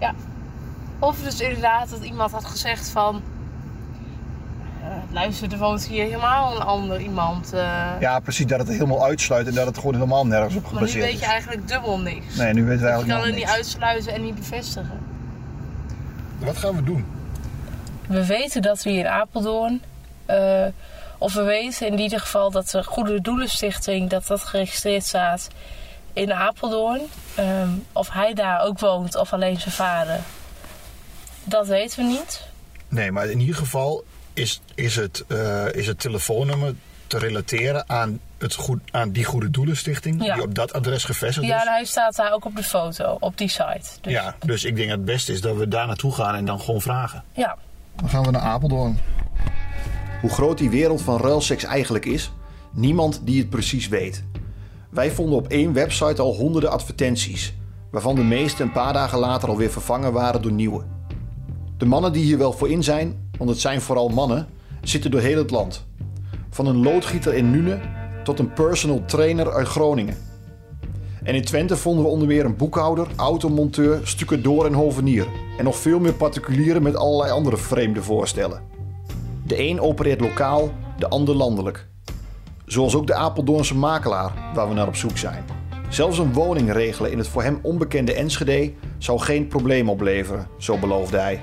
Ja. 0.00 0.14
Of 0.98 1.18
dus 1.22 1.40
inderdaad 1.40 1.90
dat 1.90 2.02
iemand 2.04 2.30
had 2.32 2.44
gezegd 2.44 2.88
van... 2.88 3.22
eh, 4.82 4.88
luister, 5.10 5.52
er 5.52 5.58
woont 5.58 5.86
hier 5.86 6.04
helemaal 6.04 6.56
een 6.56 6.62
ander 6.62 7.00
iemand. 7.00 7.52
eh, 7.52 7.90
Ja, 8.00 8.20
precies, 8.20 8.46
dat 8.46 8.58
het 8.58 8.68
helemaal 8.68 9.04
uitsluit 9.04 9.46
en 9.46 9.54
dat 9.54 9.66
het 9.66 9.76
gewoon 9.78 9.94
helemaal 9.94 10.26
nergens 10.26 10.54
op 10.54 10.62
maar 10.62 10.72
nu 10.72 10.78
gebaseerd 10.78 11.04
weet 11.04 11.18
je 11.18 11.24
is. 11.24 11.30
eigenlijk 11.30 11.68
dubbel 11.68 11.98
niks. 11.98 12.36
Nee, 12.36 12.52
nu 12.52 12.64
weten 12.64 12.78
we 12.80 12.84
je 12.86 12.90
eigenlijk 12.92 13.08
kan 13.08 13.16
nog 13.16 13.26
het 13.26 13.34
niet 13.34 13.44
niks. 13.44 13.56
uitsluiten 13.56 14.12
en 14.12 14.22
niet 14.22 14.34
bevestigen. 14.34 15.00
Wat 16.38 16.56
gaan 16.56 16.76
we 16.76 16.82
doen? 16.82 17.04
We 18.08 18.26
weten 18.26 18.62
dat 18.62 18.82
we 18.82 18.90
hier 18.90 19.00
in 19.00 19.06
Apeldoorn... 19.10 19.82
eh, 20.26 20.64
of 21.18 21.34
we 21.34 21.42
weten 21.42 21.86
in 21.86 21.98
ieder 21.98 22.20
geval 22.20 22.50
dat 22.50 22.70
de 22.70 22.84
Goede 22.84 23.20
Doelenstichting... 23.20 24.10
dat 24.10 24.26
dat 24.26 24.40
geregistreerd 24.44 25.04
staat 25.04 25.48
in 26.16 26.32
Apeldoorn. 26.32 27.00
Ehm, 27.34 27.68
of 27.92 28.10
hij 28.10 28.34
daar 28.34 28.60
ook 28.62 28.78
woont 28.78 29.16
of 29.16 29.32
alleen 29.32 29.60
zijn 29.60 29.74
vader. 29.74 30.20
Dat 31.44 31.66
weten 31.66 31.98
we 31.98 32.04
niet. 32.12 32.42
Nee, 32.88 33.10
maar 33.12 33.26
in 33.30 33.40
ieder 33.40 33.54
geval 33.54 34.04
is, 34.32 34.60
is, 34.74 34.96
het, 34.96 35.24
eh, 35.28 35.72
is 35.72 35.86
het 35.86 35.98
telefoonnummer 36.00 36.74
te 37.06 37.18
relateren 37.18 37.84
aan, 37.88 38.20
het 38.38 38.54
goed, 38.54 38.80
aan 38.90 39.10
die 39.10 39.24
Goede 39.24 39.50
Doelenstichting... 39.50 40.24
Ja. 40.24 40.34
die 40.34 40.42
op 40.42 40.54
dat 40.54 40.72
adres 40.72 41.04
gevestigd 41.04 41.46
Ja, 41.46 41.56
is. 41.56 41.62
en 41.66 41.72
hij 41.72 41.84
staat 41.84 42.16
daar 42.16 42.32
ook 42.32 42.44
op 42.44 42.56
de 42.56 42.62
foto, 42.62 43.16
op 43.20 43.38
die 43.38 43.48
site. 43.48 43.80
Dus, 44.00 44.12
Ja, 44.12 44.34
dus 44.44 44.64
ik 44.64 44.76
denk 44.76 44.88
dat 44.88 44.96
het 44.96 45.06
beste 45.06 45.32
is 45.32 45.40
dat 45.40 45.56
we 45.56 45.68
daar 45.68 45.86
naartoe 45.86 46.12
gaan 46.14 46.34
en 46.34 46.44
dan 46.44 46.60
gewoon 46.60 46.80
vragen. 46.80 47.24
ja. 47.32 47.56
Dan 47.96 48.08
gaan 48.08 48.24
we 48.24 48.30
naar 48.30 48.42
Apeldoorn. 48.42 48.98
Hoe 50.20 50.30
groot 50.30 50.58
die 50.58 50.70
wereld 50.70 51.02
van 51.02 51.20
ruilseks 51.20 51.64
eigenlijk 51.64 52.04
is, 52.04 52.30
niemand 52.70 53.20
die 53.24 53.38
het 53.40 53.50
precies 53.50 53.88
weet. 53.88 54.24
Wij 54.90 55.10
vonden 55.10 55.38
op 55.38 55.48
één 55.48 55.72
website 55.72 56.22
al 56.22 56.34
honderden 56.34 56.70
advertenties, 56.70 57.54
waarvan 57.90 58.14
de 58.14 58.22
meeste 58.22 58.62
een 58.62 58.72
paar 58.72 58.92
dagen 58.92 59.18
later 59.18 59.48
alweer 59.48 59.70
vervangen 59.70 60.12
waren 60.12 60.42
door 60.42 60.52
nieuwe. 60.52 60.82
De 61.76 61.86
mannen 61.86 62.12
die 62.12 62.24
hier 62.24 62.38
wel 62.38 62.52
voor 62.52 62.70
in 62.70 62.82
zijn, 62.82 63.30
want 63.38 63.50
het 63.50 63.60
zijn 63.60 63.80
vooral 63.80 64.08
mannen, 64.08 64.46
zitten 64.82 65.10
door 65.10 65.20
heel 65.20 65.38
het 65.38 65.50
land. 65.50 65.86
Van 66.50 66.66
een 66.66 66.82
loodgieter 66.82 67.34
in 67.34 67.50
Nune 67.50 67.80
tot 68.24 68.38
een 68.38 68.52
personal 68.52 69.02
trainer 69.06 69.52
uit 69.52 69.68
Groningen. 69.68 70.16
En 71.22 71.34
in 71.34 71.44
Twente 71.44 71.76
vonden 71.76 72.04
we 72.04 72.10
onder 72.10 72.28
meer 72.28 72.44
een 72.44 72.56
boekhouder, 72.56 73.06
automonteur, 73.16 74.00
stucadoor 74.06 74.66
en 74.66 74.72
hovenier. 74.72 75.26
En 75.58 75.64
nog 75.64 75.76
veel 75.76 75.98
meer 75.98 76.14
particulieren 76.14 76.82
met 76.82 76.96
allerlei 76.96 77.30
andere 77.30 77.56
vreemde 77.56 78.02
voorstellen. 78.02 78.62
De 79.46 79.58
een 79.58 79.80
opereert 79.80 80.20
lokaal, 80.20 80.70
de 80.98 81.08
ander 81.08 81.34
landelijk. 81.34 81.88
Zoals 82.66 82.94
ook 82.94 83.06
de 83.06 83.14
Apeldoornse 83.14 83.76
makelaar, 83.76 84.32
waar 84.54 84.68
we 84.68 84.74
naar 84.74 84.86
op 84.86 84.96
zoek 84.96 85.18
zijn. 85.18 85.44
Zelfs 85.88 86.18
een 86.18 86.32
woning 86.32 86.72
regelen 86.72 87.12
in 87.12 87.18
het 87.18 87.28
voor 87.28 87.42
hem 87.42 87.58
onbekende 87.62 88.14
Enschede 88.14 88.72
zou 88.98 89.18
geen 89.18 89.46
probleem 89.48 89.88
opleveren, 89.88 90.46
zo 90.58 90.78
beloofde 90.78 91.18
hij. 91.18 91.40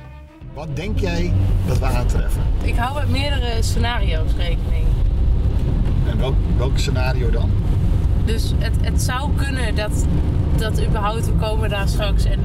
Wat 0.53 0.75
denk 0.75 0.99
jij 0.99 1.33
dat 1.67 1.79
we 1.79 1.85
aantreffen? 1.85 2.41
Ik 2.63 2.75
hou 2.75 2.95
met 2.95 3.09
meerdere 3.09 3.51
scenario's 3.59 4.31
rekening. 4.37 4.85
En 6.09 6.19
welk, 6.19 6.35
welk 6.57 6.77
scenario 6.77 7.29
dan? 7.29 7.49
Dus 8.25 8.53
het, 8.57 8.75
het 8.81 9.01
zou 9.01 9.29
kunnen 9.35 9.75
dat, 9.75 10.05
dat 10.57 10.81
überhaupt, 10.81 11.25
we 11.25 11.31
komen 11.31 11.69
daar 11.69 11.87
straks 11.87 12.25
en 12.25 12.39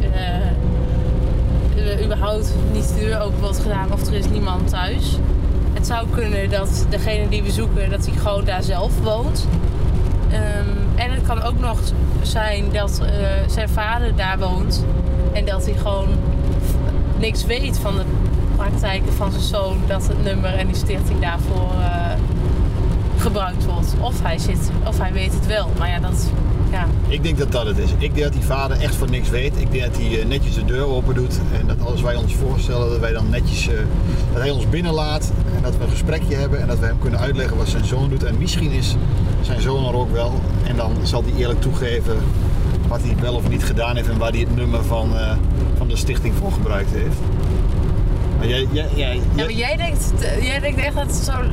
eh, 0.00 0.48
eh, 1.92 2.04
überhaupt 2.04 2.54
niet 2.72 2.88
de 2.88 2.94
deur 3.00 3.20
open 3.20 3.40
wordt 3.40 3.58
gedaan 3.58 3.92
of 3.92 4.06
er 4.06 4.14
is 4.14 4.28
niemand 4.28 4.68
thuis. 4.68 5.18
Het 5.84 5.92
zou 5.92 6.08
kunnen 6.08 6.50
dat 6.50 6.86
degene 6.90 7.28
die 7.28 7.42
we 7.42 7.50
zoeken, 7.50 7.90
dat 7.90 8.06
hij 8.06 8.16
gewoon 8.16 8.44
daar 8.44 8.62
zelf 8.62 9.00
woont. 9.02 9.46
Ehm, 10.30 10.68
en 10.94 11.10
het 11.10 11.26
kan 11.26 11.42
ook 11.42 11.58
nog 11.58 11.78
zijn 12.22 12.64
dat 12.72 13.00
eh, 13.00 13.08
zijn 13.46 13.68
vader 13.68 14.16
daar 14.16 14.38
woont 14.38 14.84
en 15.32 15.44
dat 15.44 15.64
hij 15.64 15.74
gewoon 15.74 16.08
niks 17.18 17.44
weet 17.44 17.78
van 17.78 17.96
de 17.96 18.04
praktijken 18.56 19.12
van 19.12 19.30
zijn 19.30 19.42
zoon, 19.42 19.78
dat 19.86 20.06
het 20.06 20.24
nummer 20.24 20.54
en 20.54 20.66
die 20.66 20.76
stichting 20.76 21.20
daarvoor 21.20 21.70
eh, 21.70 22.10
gebruikt 23.16 23.64
wordt. 23.64 23.94
Of 24.00 24.22
hij, 24.22 24.38
zit, 24.38 24.70
of 24.86 24.98
hij 24.98 25.12
weet 25.12 25.32
het 25.32 25.46
wel. 25.46 25.70
Maar 25.78 25.88
ja, 25.88 25.98
dat. 25.98 26.30
Ja. 26.74 26.86
Ik 27.08 27.22
denk 27.22 27.38
dat 27.38 27.52
dat 27.52 27.66
het 27.66 27.78
is. 27.78 27.90
Ik 27.90 27.98
denk 27.98 28.18
dat 28.18 28.32
die 28.32 28.42
vader 28.42 28.80
echt 28.80 28.94
van 28.94 29.10
niks 29.10 29.28
weet. 29.28 29.60
Ik 29.60 29.72
denk 29.72 29.84
dat 29.84 29.96
hij 29.96 30.20
eh, 30.20 30.26
netjes 30.26 30.54
de 30.54 30.64
deur 30.64 30.86
open 30.86 31.14
doet. 31.14 31.40
En 31.60 31.66
dat 31.66 31.80
als 31.80 32.02
wij 32.02 32.14
ons 32.14 32.34
voorstellen, 32.34 32.90
dat 32.90 32.98
wij 32.98 33.12
dan 33.12 33.30
netjes 33.30 33.68
eh, 33.68 33.74
dat 34.32 34.42
hij 34.42 34.50
ons 34.50 34.68
binnenlaat. 34.68 35.32
En 35.56 35.62
dat 35.62 35.76
we 35.76 35.84
een 35.84 35.90
gesprekje 35.90 36.34
hebben. 36.34 36.60
En 36.60 36.66
dat 36.66 36.78
we 36.78 36.86
hem 36.86 36.98
kunnen 36.98 37.20
uitleggen 37.20 37.56
wat 37.56 37.68
zijn 37.68 37.84
zoon 37.84 38.08
doet. 38.08 38.24
En 38.24 38.38
misschien 38.38 38.70
is 38.70 38.96
zijn 39.40 39.60
zoon 39.60 39.86
er 39.86 39.94
ook 39.94 40.12
wel. 40.12 40.40
En 40.66 40.76
dan 40.76 40.96
zal 41.02 41.22
hij 41.24 41.40
eerlijk 41.40 41.60
toegeven 41.60 42.16
wat 42.88 43.00
hij 43.02 43.16
wel 43.20 43.34
of 43.34 43.48
niet 43.48 43.64
gedaan 43.64 43.96
heeft. 43.96 44.08
En 44.08 44.18
waar 44.18 44.30
hij 44.30 44.40
het 44.40 44.56
nummer 44.56 44.84
van, 44.84 45.18
eh, 45.18 45.36
van 45.76 45.88
de 45.88 45.96
stichting 45.96 46.34
voor 46.34 46.52
gebruikt 46.52 46.90
heeft. 46.90 47.18
Maar 48.38 48.48
jij, 48.48 48.66
jij, 48.72 48.88
jij, 48.94 49.14
Ja, 49.14 49.42
maar 49.44 49.52
jij 49.52 49.76
denkt, 49.76 50.12
jij 50.40 50.60
denkt 50.60 50.80
echt 50.80 50.94
dat 50.94 51.14
zo'n 51.14 51.50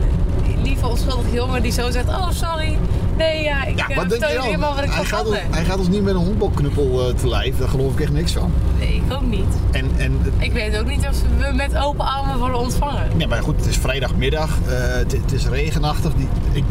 lieve 0.64 0.88
onschuldige 0.88 1.34
jongen 1.34 1.62
die 1.62 1.72
zo 1.72 1.92
zegt: 1.92 2.08
Oh, 2.08 2.30
sorry. 2.32 2.78
Nee, 3.22 3.44
ja, 3.44 3.66
ik 3.66 3.78
Ja, 3.78 3.90
eh, 3.90 3.96
wat 3.96 4.10
denk 4.10 4.22
je 4.26 4.42
helemaal 4.42 4.76
wat 4.76 4.84
ik 4.84 4.92
hij, 4.92 5.06
gaat 5.06 5.26
ons, 5.28 5.38
hij 5.52 5.64
gaat 5.66 5.78
ons 5.78 5.88
niet 5.88 6.04
met 6.04 6.14
een 6.16 6.20
honkbalknuppel 6.26 7.08
eh, 7.08 7.14
te 7.16 7.28
lijf. 7.28 7.58
Daar 7.58 7.68
geloof 7.70 7.94
ik 7.94 8.00
echt 8.00 8.12
niks 8.12 8.32
van. 8.32 8.52
Nee, 8.80 8.96
ik 8.96 9.14
ook 9.14 9.26
niet. 9.26 9.54
En, 9.72 9.86
en 9.98 10.20
Ik 10.38 10.52
weet 10.52 10.78
ook 10.80 10.88
niet 10.88 11.08
of 11.08 11.22
we 11.38 11.54
met 11.56 11.78
open 11.78 12.06
armen 12.06 12.38
worden 12.38 12.60
ontvangen. 12.60 13.08
Ja, 13.18 13.28
maar 13.28 13.42
goed, 13.42 13.56
het 13.58 13.66
is 13.66 13.78
vrijdagmiddag. 13.78 14.50
eh, 14.68 14.74
het, 14.94 15.12
het 15.12 15.32
is 15.32 15.48
regenachtig. 15.48 16.14
Die, 16.14 16.28
ik, 16.52 16.64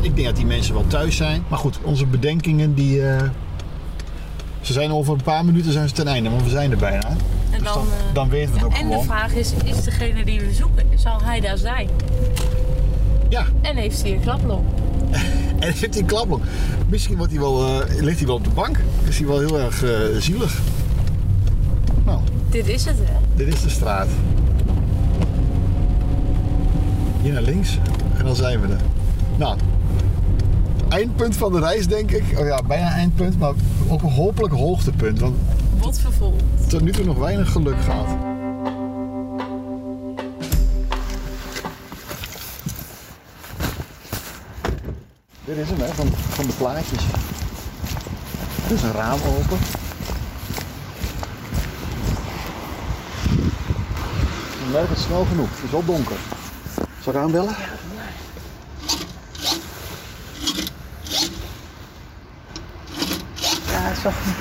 ik 0.00 0.14
denk 0.14 0.26
dat 0.26 0.36
die 0.36 0.46
mensen 0.46 0.74
wel 0.74 0.84
thuis 0.86 1.16
zijn. 1.16 1.44
Maar 1.48 1.58
goed, 1.58 1.78
onze 1.82 2.06
bedenkingen 2.06 2.74
die... 2.74 3.00
ze 4.60 4.72
zijn 4.72 4.92
over 4.92 5.12
een 5.14 5.22
paar 5.22 5.44
minuten 5.44 5.72
zijn 5.72 5.88
ze 5.88 5.94
ten 5.94 6.06
einde, 6.06 6.30
want 6.30 6.42
we 6.42 6.48
zijn 6.50 6.70
er 6.70 6.76
bijna. 6.76 7.08
En 7.50 7.58
Dus 7.58 7.72
dan, 7.72 7.84
dan, 8.12 8.28
weten 8.28 8.52
we 8.52 8.58
het 8.58 8.66
ook 8.66 8.72
en 8.72 8.86
de 8.86 8.90
gewoon. 8.90 9.04
vraag 9.04 9.32
is: 9.34 9.52
is 9.64 9.82
degene 9.84 10.24
die 10.24 10.40
we 10.40 10.52
zoeken, 10.52 10.86
zal 10.94 11.22
hij 11.22 11.40
daar 11.40 11.58
zijn? 11.58 11.88
Ja, 13.28 13.44
En 13.62 13.76
heeft 13.76 14.02
hij 14.02 14.12
een 14.12 14.20
klaplop? 14.20 14.64
en 15.62 15.72
heeft 15.72 15.80
hij 15.94 15.98
een 16.02 16.06
klaplok. 16.06 16.40
Misschien 16.88 17.16
wordt 17.16 17.32
hij 17.32 17.40
wel, 17.40 17.80
eh, 17.80 18.00
ligt 18.02 18.18
hij 18.18 18.26
wel 18.26 18.36
op 18.36 18.44
de 18.44 18.50
bank. 18.50 18.78
Is 19.08 19.18
hij 19.18 19.26
wel 19.26 19.38
heel 19.38 19.58
erg 19.60 19.82
eh, 19.84 19.90
zielig. 20.18 20.58
Nou, 22.04 22.20
Dit 22.50 22.68
is 22.68 22.84
het, 22.84 22.96
hè? 23.02 23.44
dit 23.44 23.54
is 23.54 23.62
de 23.62 23.68
straat. 23.68 24.08
Hier 27.22 27.32
naar 27.32 27.42
links 27.42 27.78
en 28.18 28.24
dan 28.24 28.36
zijn 28.36 28.60
we 28.60 28.66
er. 28.66 28.80
Nou, 29.36 29.56
eindpunt 30.88 31.36
van 31.36 31.52
de 31.52 31.58
reis 31.60 31.86
denk 31.86 32.10
ik. 32.10 32.24
Oh 32.38 32.46
ja, 32.46 32.62
bijna 32.66 32.90
eindpunt, 32.92 33.38
maar 33.38 33.52
ook 33.88 34.02
een 34.02 34.10
hopelijk 34.12 34.54
hoogtepunt. 34.54 35.18
Want 35.20 35.36
Wat 35.78 35.98
vervolgt. 35.98 36.42
tot 36.68 36.80
nu 36.82 36.90
toe 36.92 37.04
nog 37.04 37.18
weinig 37.18 37.52
geluk 37.52 37.80
gehad. 37.84 38.06
Dit 45.54 45.64
is 45.64 45.70
hem, 45.70 45.80
hè, 45.80 45.94
van, 45.94 46.08
van 46.16 46.46
de 46.46 46.52
plaatjes. 46.52 47.04
Er 48.66 48.72
is 48.72 48.82
een 48.82 48.92
raam 48.92 49.20
open. 49.22 49.58
Je 54.58 54.70
merkt 54.72 54.88
het 54.88 54.98
snel 54.98 55.24
genoeg. 55.24 55.48
Het 55.50 55.64
is 55.64 55.70
wel 55.70 55.84
donker. 55.84 56.16
Zal 57.00 57.12
ik 57.12 57.18
aanbellen? 57.18 57.54
Ja, 63.66 63.80
het 63.80 63.96
is 63.96 64.02
wel 64.02 64.12
goed. 64.12 64.34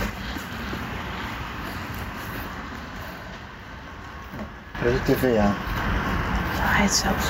Er 4.82 4.94
is 4.94 5.00
de 5.06 5.14
tv 5.14 5.38
aan. 5.38 5.56
Hij 5.58 6.84
het 6.84 6.94
zelfs. 6.94 7.26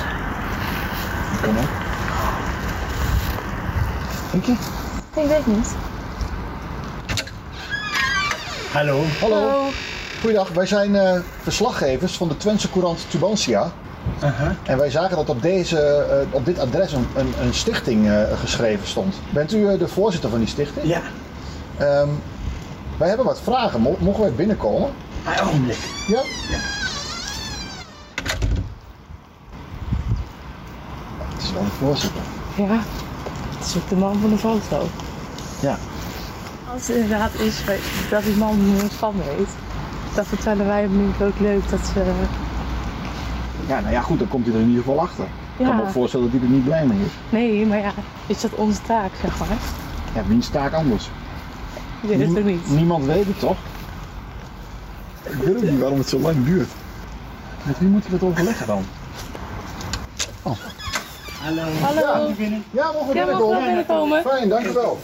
Kom 1.41 1.57
op. 1.57 1.80
Denk 4.31 4.45
je? 4.45 4.51
Ik 5.21 5.27
weet 5.27 5.45
niet. 5.47 5.67
Hallo. 8.73 9.03
Hallo. 9.19 9.69
Goeiedag, 10.21 10.49
wij 10.49 10.65
zijn 10.65 10.95
eh, 10.95 11.19
verslaggevers 11.41 12.17
van 12.17 12.27
de 12.27 12.37
Twentse 12.37 12.69
Courant 12.69 13.05
Tubantia. 13.09 13.71
En 14.63 14.77
wij 14.77 14.89
zagen 14.89 15.15
dat 15.15 15.29
op, 15.29 15.41
deze, 15.41 15.79
eh, 15.79 16.35
op 16.35 16.45
dit 16.45 16.59
adres 16.59 16.91
een, 16.93 17.07
een, 17.15 17.33
een 17.41 17.53
stichting 17.53 18.07
eh, 18.09 18.21
geschreven 18.39 18.87
stond. 18.87 19.15
Bent 19.29 19.53
u 19.53 19.77
de 19.77 19.87
voorzitter 19.87 20.29
van 20.29 20.39
die 20.39 20.47
stichting? 20.47 20.85
Ja. 20.87 21.01
Ehm, 21.77 22.07
wij 22.97 23.07
hebben 23.07 23.25
wat 23.25 23.39
vragen. 23.43 23.81
Mo- 23.81 23.97
Mogen 23.99 24.21
wij 24.21 24.33
binnenkomen? 24.33 24.89
Een 25.25 25.41
ogenblik. 25.47 25.77
Ja? 26.07 26.21
Het 31.33 31.43
is 31.43 31.51
wel 31.53 31.63
de 31.63 31.69
voorzitter. 31.69 32.21
Ja, 32.55 32.79
het 33.61 33.69
is 33.69 33.81
ook 33.81 33.89
de 33.89 33.95
man 33.95 34.17
van 34.19 34.29
de 34.29 34.37
foto. 34.37 34.87
Ja. 35.59 35.77
Als 36.73 36.87
het 36.87 36.95
inderdaad 36.95 37.33
is 37.33 37.61
dat 38.09 38.23
die 38.23 38.35
man 38.35 38.59
ons 38.81 38.93
van 38.93 39.13
weet, 39.17 39.49
dan 40.15 40.25
vertellen 40.25 40.65
wij 40.65 40.81
hem 40.81 40.97
nu 40.97 41.25
ook 41.25 41.39
leuk 41.39 41.69
dat 41.69 41.79
ze. 41.93 42.13
Ja, 43.67 43.79
nou 43.79 43.93
ja, 43.93 44.01
goed, 44.01 44.19
dan 44.19 44.27
komt 44.27 44.45
hij 44.45 44.55
er 44.55 44.61
in 44.61 44.67
ieder 44.67 44.83
geval 44.83 45.01
achter. 45.01 45.25
Ik 45.57 45.65
kan 45.65 45.75
me 45.75 45.81
ook 45.81 45.89
voorstellen 45.89 46.31
dat 46.31 46.39
hij 46.39 46.49
er 46.49 46.55
niet 46.55 46.63
blij 46.63 46.85
mee 46.85 46.99
is. 46.99 47.11
Nee, 47.29 47.65
maar 47.65 47.77
ja, 47.77 47.91
is 48.27 48.41
dat 48.41 48.53
onze 48.53 48.81
taak, 48.81 49.11
zeg 49.21 49.39
maar? 49.39 49.57
Ja, 50.15 50.21
wiens 50.27 50.49
taak 50.49 50.73
anders? 50.73 51.09
Ik 52.01 52.09
weet 52.09 52.27
het 52.27 52.37
ook 52.37 52.43
niet. 52.43 52.69
Niemand 52.69 53.05
weet 53.05 53.25
het 53.25 53.39
toch? 53.39 53.57
Ik 55.23 55.33
weet 55.43 55.55
ook 55.55 55.61
niet 55.61 55.79
waarom 55.79 55.97
het 55.97 56.09
zo 56.09 56.19
lang 56.19 56.45
duurt. 56.45 56.69
Met 57.63 57.79
wie 57.79 57.89
moeten 57.89 58.09
we 58.09 58.15
het 58.15 58.25
overleggen 58.25 58.67
dan? 58.67 58.83
Oh. 60.41 60.57
Hallo. 61.41 61.61
Hallo. 61.81 62.27
Ja, 62.27 62.35
we 62.35 62.59
Ja, 62.71 62.91
mogen 62.91 63.07
we 63.07 63.13
binnenkomen? 63.13 63.63
binnenkomen? 63.63 64.21
Fijn, 64.21 64.49
dank 64.49 64.65
u 64.65 64.73
wel. 64.73 64.97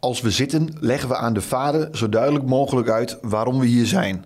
Als 0.00 0.20
we 0.20 0.30
zitten, 0.30 0.76
leggen 0.80 1.08
we 1.08 1.16
aan 1.16 1.32
de 1.32 1.40
vader 1.40 1.88
zo 1.92 2.08
duidelijk 2.08 2.44
mogelijk 2.44 2.88
uit 2.88 3.18
waarom 3.22 3.58
we 3.60 3.66
hier 3.66 3.86
zijn. 3.86 4.24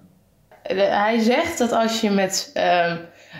Hij 0.79 1.19
zegt 1.19 1.59
dat 1.59 1.73
als 1.73 2.01
je 2.01 2.11
met. 2.11 2.51
ehm, 2.55 2.97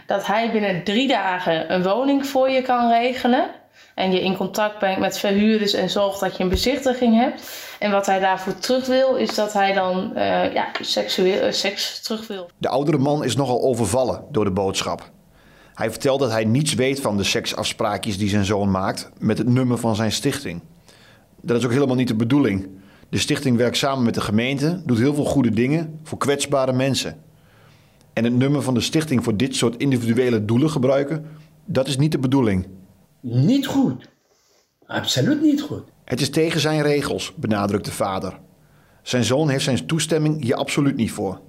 dat 0.07 0.27
hij 0.27 0.51
binnen 0.53 0.85
drie 0.85 1.09
dagen 1.09 1.73
een 1.73 1.83
woning 1.83 2.27
voor 2.27 2.51
je 2.51 2.63
kan 2.63 2.91
regelen. 2.91 3.51
En 3.95 4.13
je 4.13 4.21
in 4.21 4.37
contact 4.37 4.79
brengt 4.79 5.01
met 5.01 5.19
verhuurders 5.19 5.73
en 5.73 5.91
zorgt 5.91 6.21
dat 6.21 6.37
je 6.37 6.43
een 6.43 6.49
bezichtiging 6.49 7.21
hebt. 7.21 7.43
En 7.79 7.91
wat 7.91 8.07
hij 8.07 8.19
daarvoor 8.21 8.59
terug 8.59 8.87
wil, 8.87 9.15
is 9.17 9.35
dat 9.35 9.53
hij 9.53 9.73
dan 9.73 10.17
eh, 10.17 10.53
ja, 10.55 10.67
seksueel, 10.81 11.41
eh, 11.41 11.53
seks 11.53 12.01
terug 12.01 12.27
wil. 12.27 12.51
De 12.59 12.69
oudere 12.69 12.99
man 12.99 13.25
is 13.25 13.37
nogal 13.37 13.63
overvallen 13.63 14.25
door 14.31 14.45
de 14.45 14.51
boodschap. 14.51 15.11
Hij 15.75 15.91
vertelt 15.91 16.21
dat 16.21 16.31
hij 16.31 16.45
niets 16.45 16.75
weet 16.75 17.01
van 17.01 17.17
de 17.17 17.25
seksafspraakjes 17.25 18.19
die 18.19 18.29
zijn 18.29 18.45
zoon 18.45 18.71
maakt 18.71 19.11
met 19.19 19.39
het 19.39 19.49
nummer 19.49 19.79
van 19.79 19.97
zijn 19.97 20.13
stichting. 20.13 20.61
Dat 21.41 21.57
is 21.57 21.65
ook 21.65 21.73
helemaal 21.73 21.97
niet 21.97 22.09
de 22.09 22.15
bedoeling. 22.15 22.69
De 23.09 23.19
stichting 23.19 23.57
werkt 23.57 23.77
samen 23.77 24.05
met 24.05 24.15
de 24.15 24.21
gemeente, 24.21 24.83
doet 24.87 24.99
heel 24.99 25.15
veel 25.15 25.25
goede 25.25 25.51
dingen 25.51 26.01
voor 26.03 26.19
kwetsbare 26.19 26.73
mensen. 26.73 27.17
En 28.13 28.25
het 28.25 28.35
nummer 28.35 28.63
van 28.63 28.75
de 28.75 28.81
stichting 28.81 29.25
voor 29.25 29.37
dit 29.37 29.57
soort 29.57 29.77
individuele 29.77 30.45
doelen 30.45 30.71
gebruiken, 30.71 31.27
dat 31.65 31.89
is 31.89 31.97
niet 31.97 32.13
de 32.13 32.19
bedoeling. 32.19 32.67
Niet 33.21 33.67
goed. 33.67 34.09
Absoluut 34.87 35.43
niet 35.43 35.63
goed. 35.63 35.83
Het 36.05 36.21
is 36.21 36.31
tegen 36.31 36.61
zijn 36.61 36.83
regels, 36.83 37.33
benadrukt 37.37 37.85
de 37.85 37.93
vader. 37.93 38.39
Zijn 39.03 39.25
zoon 39.25 39.49
heeft 39.49 39.65
zijn 39.65 39.87
toestemming 39.87 40.43
hier 40.43 40.55
absoluut 40.55 40.97
niet 40.97 41.13
voor. 41.13 41.41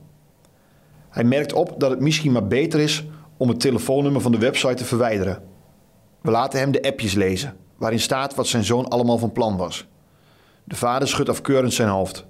Hij 1.10 1.24
merkt 1.24 1.54
op 1.54 1.76
dat 1.78 1.90
het 1.90 2.00
misschien 2.00 2.32
maar 2.32 2.48
beter 2.48 2.80
is 2.80 3.06
om 3.38 3.50
het 3.50 3.60
telefoonnummer 3.60 4.22
van 4.22 4.32
de 4.32 4.38
website 4.38 4.74
te 4.74 4.86
verwijderen. 4.86 5.44
We 6.22 6.32
laten 6.32 6.60
hem 6.60 6.72
de 6.72 6.84
appjes 6.84 7.14
lezen, 7.14 7.56
waarin 7.78 8.00
staat 8.00 8.36
wat 8.36 8.48
zijn 8.48 8.64
zoon 8.64 8.88
allemaal 8.88 9.18
van 9.18 9.32
plan 9.32 9.58
was. 9.58 9.86
De 10.64 10.76
vader 10.76 11.08
schudt 11.08 11.30
afkeurend 11.30 11.74
zijn 11.74 11.90
hoofd. 11.90 12.26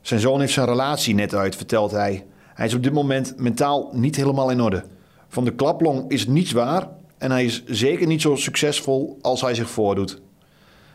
Zijn 0.00 0.20
zoon 0.20 0.40
heeft 0.40 0.52
zijn 0.52 0.66
relatie 0.66 1.14
net 1.14 1.34
uit, 1.34 1.56
vertelt 1.56 1.90
hij. 1.90 2.26
Hij 2.54 2.66
is 2.66 2.74
op 2.74 2.82
dit 2.82 2.92
moment 2.92 3.34
mentaal 3.36 3.90
niet 3.92 4.16
helemaal 4.16 4.50
in 4.50 4.60
orde. 4.60 4.84
Van 5.28 5.44
de 5.44 5.54
klaplong 5.54 6.10
is 6.10 6.26
niets 6.26 6.52
waar 6.52 6.88
en 7.18 7.30
hij 7.30 7.44
is 7.44 7.64
zeker 7.64 8.06
niet 8.06 8.20
zo 8.20 8.36
succesvol 8.36 9.18
als 9.20 9.40
hij 9.40 9.54
zich 9.54 9.70
voordoet. 9.70 10.20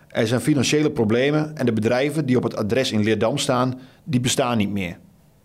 Er 0.08 0.28
zijn 0.28 0.42
financiële 0.42 0.92
problemen 0.92 1.58
en 1.58 1.66
de 1.66 1.74
bedrijven 1.74 2.26
die 2.26 2.38
op 2.38 2.44
het 2.44 2.56
adres 2.56 2.92
in 2.92 3.04
Leerdam 3.04 3.38
staan, 3.38 3.80
die 4.04 4.20
bestaan 4.20 4.58
niet 4.58 4.70
meer. 4.70 5.00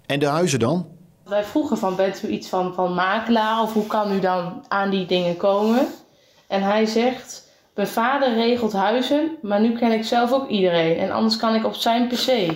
En 0.06 0.18
de 0.18 0.26
huizen 0.26 0.58
dan? 0.58 0.86
Wij 1.24 1.44
vroegen 1.44 1.78
van, 1.78 1.96
bent 1.96 2.22
u 2.22 2.28
iets 2.28 2.48
van, 2.48 2.74
van 2.74 2.94
makelaar 2.94 3.62
of 3.62 3.72
hoe 3.72 3.86
kan 3.86 4.12
u 4.12 4.20
dan 4.20 4.64
aan 4.68 4.90
die 4.90 5.06
dingen 5.06 5.36
komen? 5.36 5.86
En 6.46 6.62
hij 6.62 6.86
zegt, 6.86 7.48
mijn 7.74 7.88
vader 7.88 8.34
regelt 8.34 8.72
huizen, 8.72 9.36
maar 9.42 9.60
nu 9.60 9.76
ken 9.76 9.92
ik 9.92 10.04
zelf 10.04 10.32
ook 10.32 10.48
iedereen. 10.48 10.96
En 10.96 11.10
anders 11.10 11.36
kan 11.36 11.54
ik 11.54 11.64
op 11.64 11.74
zijn 11.74 12.08
pc. 12.08 12.26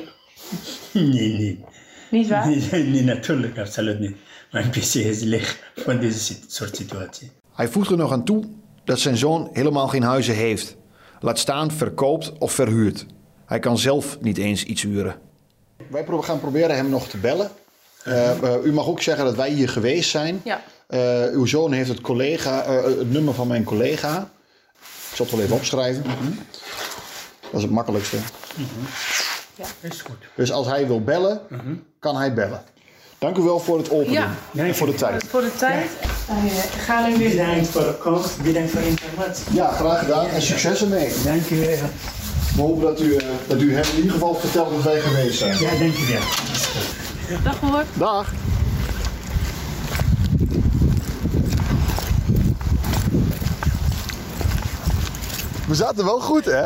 Nee, 0.92 1.33
nee. 1.38 1.64
Niet 2.11 2.29
waar? 2.29 2.48
Nee, 2.48 2.85
nee, 2.85 3.02
natuurlijk, 3.02 3.59
absoluut 3.59 4.00
niet. 4.00 4.16
Mijn 4.50 4.70
PC 4.70 4.94
is 4.94 5.20
leeg 5.20 5.72
van 5.74 5.98
deze 5.98 6.37
soort 6.46 6.76
situatie. 6.76 7.31
Hij 7.55 7.68
voegt 7.68 7.90
er 7.90 7.96
nog 7.96 8.12
aan 8.12 8.24
toe 8.24 8.44
dat 8.85 8.98
zijn 8.98 9.16
zoon 9.16 9.48
helemaal 9.52 9.88
geen 9.88 10.02
huizen 10.02 10.35
heeft. 10.35 10.76
Laat 11.20 11.38
staan 11.38 11.70
verkoopt 11.70 12.38
of 12.38 12.52
verhuurt. 12.52 13.07
Hij 13.46 13.59
kan 13.59 13.79
zelf 13.79 14.20
niet 14.20 14.38
eens 14.38 14.64
iets 14.64 14.83
huren. 14.83 15.16
Wij 15.90 16.05
gaan 16.20 16.40
proberen 16.40 16.76
hem 16.76 16.88
nog 16.88 17.09
te 17.09 17.18
bellen. 17.18 17.50
Eh, 18.07 18.31
eh, 18.31 18.64
u 18.64 18.73
mag 18.73 18.87
ook 18.87 19.03
zeggen 19.03 19.25
dat 19.25 19.35
wij 19.35 19.51
hier 19.51 19.69
geweest 19.69 20.11
zijn. 20.11 20.40
Ja. 20.45 20.62
Eh, 20.87 21.25
uw 21.33 21.47
zoon 21.47 21.73
heeft 21.73 21.88
het, 21.88 22.01
collega, 22.01 22.62
eh, 22.62 22.85
het 22.85 23.11
nummer 23.11 23.35
van 23.35 23.47
mijn 23.47 23.64
collega. 23.64 24.31
Ik 25.11 25.16
zal 25.16 25.27
het 25.27 25.35
wel 25.35 25.45
even 25.45 25.57
opschrijven. 25.57 26.03
Dat 27.40 27.55
is 27.55 27.62
het 27.62 27.71
makkelijkste. 27.71 28.16
Ja. 29.55 29.64
Is 29.81 30.03
goed. 30.03 30.16
Dus 30.35 30.53
als 30.53 30.66
hij 30.66 30.87
wil 30.87 31.03
bellen, 31.03 31.40
kan 31.99 32.16
hij 32.16 32.35
bellen. 32.35 32.62
Dank 33.19 33.37
u 33.37 33.42
wel 33.42 33.61
voor 33.61 33.79
het 33.79 33.90
openen 33.90 34.37
Ja. 34.53 34.64
en 34.64 34.75
voor 34.75 34.87
de 34.87 34.95
tijd. 34.95 35.25
Voor 35.25 35.40
de 35.40 35.55
tijd. 35.59 35.87
Eh, 36.29 36.87
hem 36.87 37.19
weer 37.19 37.31
Bedankt 37.31 37.69
voor 37.69 37.83
de 37.83 37.95
komst, 37.99 38.42
bedankt 38.42 38.71
voor 38.71 38.81
de 38.81 38.88
informatie. 38.88 39.45
Ja, 39.55 39.71
graag 39.71 39.99
gedaan 39.99 40.27
en 40.29 40.42
succes 40.42 40.81
ermee. 40.83 41.12
Dank 41.25 41.51
u 41.51 41.57
wel. 41.59 41.69
We 42.55 42.62
hopen 42.62 42.83
dat 42.83 43.01
u, 43.01 43.16
eh, 43.16 43.27
dat 43.47 43.61
u 43.61 43.75
hem 43.75 43.85
in 43.90 43.97
ieder 43.97 44.12
geval 44.12 44.35
vertelt 44.35 44.71
dat 44.71 44.83
wij 44.83 45.01
geweest 45.01 45.38
zijn. 45.38 45.59
Ja, 45.59 45.71
dank 45.71 45.97
u 45.99 46.07
wel. 46.12 46.21
Dag 47.43 47.61
hoor. 47.61 47.85
Dag. 47.95 48.33
We 55.67 55.75
zaten 55.75 56.05
wel 56.05 56.21
goed, 56.21 56.45
hè? 56.45 56.65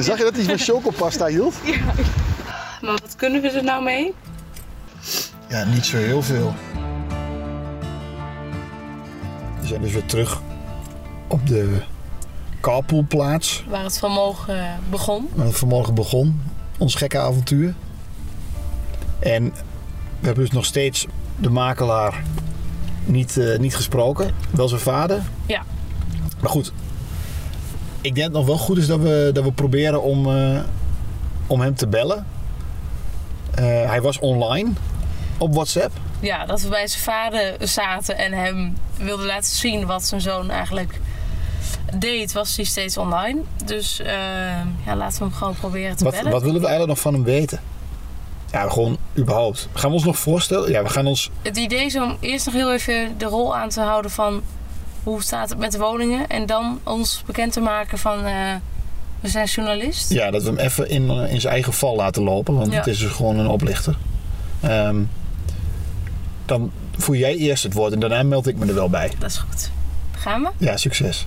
Zag 0.00 0.18
je 0.18 0.24
dat 0.24 0.34
hij 0.36 0.44
van 0.44 0.58
chocopasta 0.58 1.26
hield? 1.26 1.54
Maar 2.80 2.98
wat 3.00 3.16
kunnen 3.16 3.42
we 3.42 3.48
er 3.50 3.64
nou 3.64 3.82
mee? 3.84 4.14
Ja, 5.48 5.64
niet 5.64 5.86
zo 5.86 5.96
heel 5.96 6.22
veel. 6.22 6.54
We 9.60 9.66
zijn 9.66 9.80
dus 9.80 9.92
weer 9.92 10.06
terug 10.06 10.40
op 11.26 11.46
de 11.46 11.82
carpoolplaats 12.60 13.64
Waar 13.68 13.82
het 13.82 13.98
vanmorgen 13.98 14.58
eh, 14.58 14.70
begon. 14.90 15.28
waar 15.34 15.46
het 15.46 15.56
vanmorgen 15.56 15.94
begon. 15.94 16.42
Ons 16.78 16.94
gekke 16.94 17.18
avontuur. 17.18 17.74
En 19.18 19.54
we 20.20 20.26
hebben 20.26 20.44
dus 20.44 20.52
nog 20.52 20.64
steeds 20.64 21.06
de 21.36 21.50
makelaar 21.50 22.22
niet, 23.04 23.36
eh, 23.36 23.58
niet 23.58 23.76
gesproken. 23.76 24.30
Wel 24.50 24.68
zijn 24.68 24.80
vader. 24.80 25.22
Ja. 25.46 25.62
Maar 26.40 26.50
goed, 26.50 26.72
ik 28.00 28.14
denk 28.14 28.16
dat 28.16 28.24
het 28.24 28.34
nog 28.34 28.46
wel 28.46 28.58
goed 28.58 28.78
is 28.78 28.86
dat 28.86 29.00
we, 29.00 29.30
dat 29.32 29.44
we 29.44 29.52
proberen 29.52 30.02
om, 30.02 30.36
eh, 30.36 30.60
om 31.46 31.60
hem 31.60 31.74
te 31.74 31.86
bellen. 31.86 32.26
Eh, 33.54 33.64
hij 33.64 34.00
was 34.02 34.18
online 34.18 34.70
op 35.38 35.54
WhatsApp. 35.54 35.92
Ja, 36.20 36.46
dat 36.46 36.60
we 36.60 36.68
bij 36.68 36.86
zijn 36.86 37.02
vader 37.02 37.68
zaten 37.68 38.18
en 38.18 38.32
hem 38.32 38.76
wilden 38.98 39.26
laten 39.26 39.50
zien 39.54 39.86
wat 39.86 40.04
zijn 40.04 40.20
zoon 40.20 40.50
eigenlijk 40.50 41.00
deed, 41.98 42.32
was 42.32 42.56
hij 42.56 42.64
steeds 42.64 42.96
online. 42.96 43.40
Dus 43.64 43.96
ja, 44.86 44.96
laten 44.96 45.18
we 45.18 45.24
hem 45.24 45.32
gewoon 45.32 45.54
proberen 45.54 45.96
te 45.96 46.04
Wat, 46.04 46.12
bellen. 46.12 46.30
wat 46.30 46.42
willen 46.42 46.60
we 46.60 46.66
eigenlijk 46.66 46.88
nog 46.88 47.00
van 47.00 47.14
hem 47.14 47.24
weten? 47.24 47.60
Ja, 48.56 48.68
gewoon 48.68 48.96
überhaupt. 49.18 49.68
Gaan 49.72 49.88
we 49.90 49.96
ons 49.96 50.04
nog 50.04 50.18
voorstellen? 50.18 50.70
Ja, 50.70 50.82
we 50.82 50.88
gaan 50.88 51.06
ons... 51.06 51.30
Het 51.42 51.56
idee 51.56 51.84
is 51.84 51.96
om 51.96 52.16
eerst 52.20 52.46
nog 52.46 52.54
heel 52.54 52.72
even 52.72 53.14
de 53.18 53.24
rol 53.24 53.56
aan 53.56 53.68
te 53.68 53.80
houden 53.80 54.10
van 54.10 54.42
hoe 55.02 55.22
staat 55.22 55.48
het 55.48 55.58
met 55.58 55.72
de 55.72 55.78
woningen. 55.78 56.28
En 56.28 56.46
dan 56.46 56.80
ons 56.84 57.22
bekend 57.26 57.52
te 57.52 57.60
maken 57.60 57.98
van 57.98 58.24
eh, 58.24 58.54
we 59.20 59.28
zijn 59.28 59.46
journalist. 59.46 60.12
Ja, 60.12 60.30
dat 60.30 60.42
we 60.42 60.48
hem 60.48 60.58
even 60.58 60.88
in, 60.88 61.10
eh, 61.10 61.32
in 61.32 61.40
zijn 61.40 61.52
eigen 61.52 61.72
val 61.72 61.96
laten 61.96 62.22
lopen. 62.22 62.54
Want 62.56 62.72
Ja. 62.72 62.78
het 62.78 62.86
is 62.86 62.98
dus 62.98 63.10
gewoon 63.12 63.38
een 63.38 63.48
oplichter. 63.48 63.96
Ehm, 64.60 64.96
dan 66.44 66.70
voer 66.96 67.16
jij 67.16 67.36
eerst 67.36 67.62
het 67.62 67.72
woord 67.72 67.92
en 67.92 68.00
daarna 68.00 68.22
meld 68.22 68.46
ik 68.46 68.56
me 68.56 68.66
er 68.66 68.74
wel 68.74 68.90
bij. 68.90 69.10
Dat 69.18 69.30
is 69.30 69.36
goed. 69.36 69.70
Gaan 70.16 70.42
we? 70.42 70.48
Ja, 70.56 70.76
succes. 70.76 71.26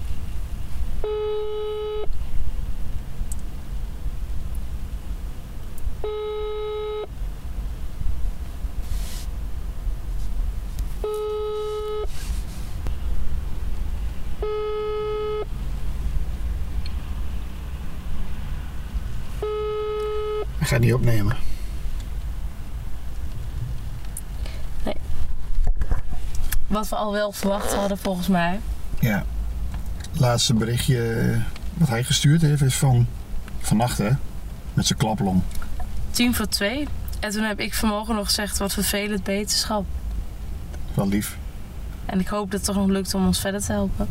Niet 20.80 20.94
opnemen. 20.94 21.36
Wat 26.68 26.90
we 26.90 26.96
al 26.96 27.12
wel 27.12 27.32
verwacht 27.32 27.74
hadden 27.74 27.98
volgens 27.98 28.28
mij. 28.28 28.60
Ja. 29.00 29.26
Laatste 30.12 30.54
berichtje 30.54 31.12
eh, 31.12 31.42
wat 31.74 31.88
hij 31.90 32.04
gestuurd 32.04 32.42
heeft 32.42 32.62
is 32.62 32.76
van 32.76 33.08
vannacht 33.60 33.98
hè. 33.98 34.10
Met 34.74 34.88
zijn 34.88 35.00
klaplong. 35.00 35.42
Tien 36.12 36.36
voor 36.36 36.48
twee. 36.48 36.88
En 37.20 37.32
toen 37.32 37.44
heb 37.44 37.60
ik 37.60 37.74
vanmorgen 37.74 38.16
nog 38.16 38.26
gezegd 38.26 38.58
wat 38.58 38.74
vervelend 38.74 39.24
beterschap. 39.24 39.86
Wel 40.94 41.08
lief. 41.08 41.38
En 42.06 42.20
ik 42.20 42.28
hoop 42.28 42.52
dat 42.52 42.60
het 42.60 42.64
toch 42.64 42.76
nog 42.76 42.88
lukt 42.88 43.14
om 43.14 43.26
ons 43.26 43.40
verder 43.40 43.62
te 43.62 43.72
helpen. 43.72 44.10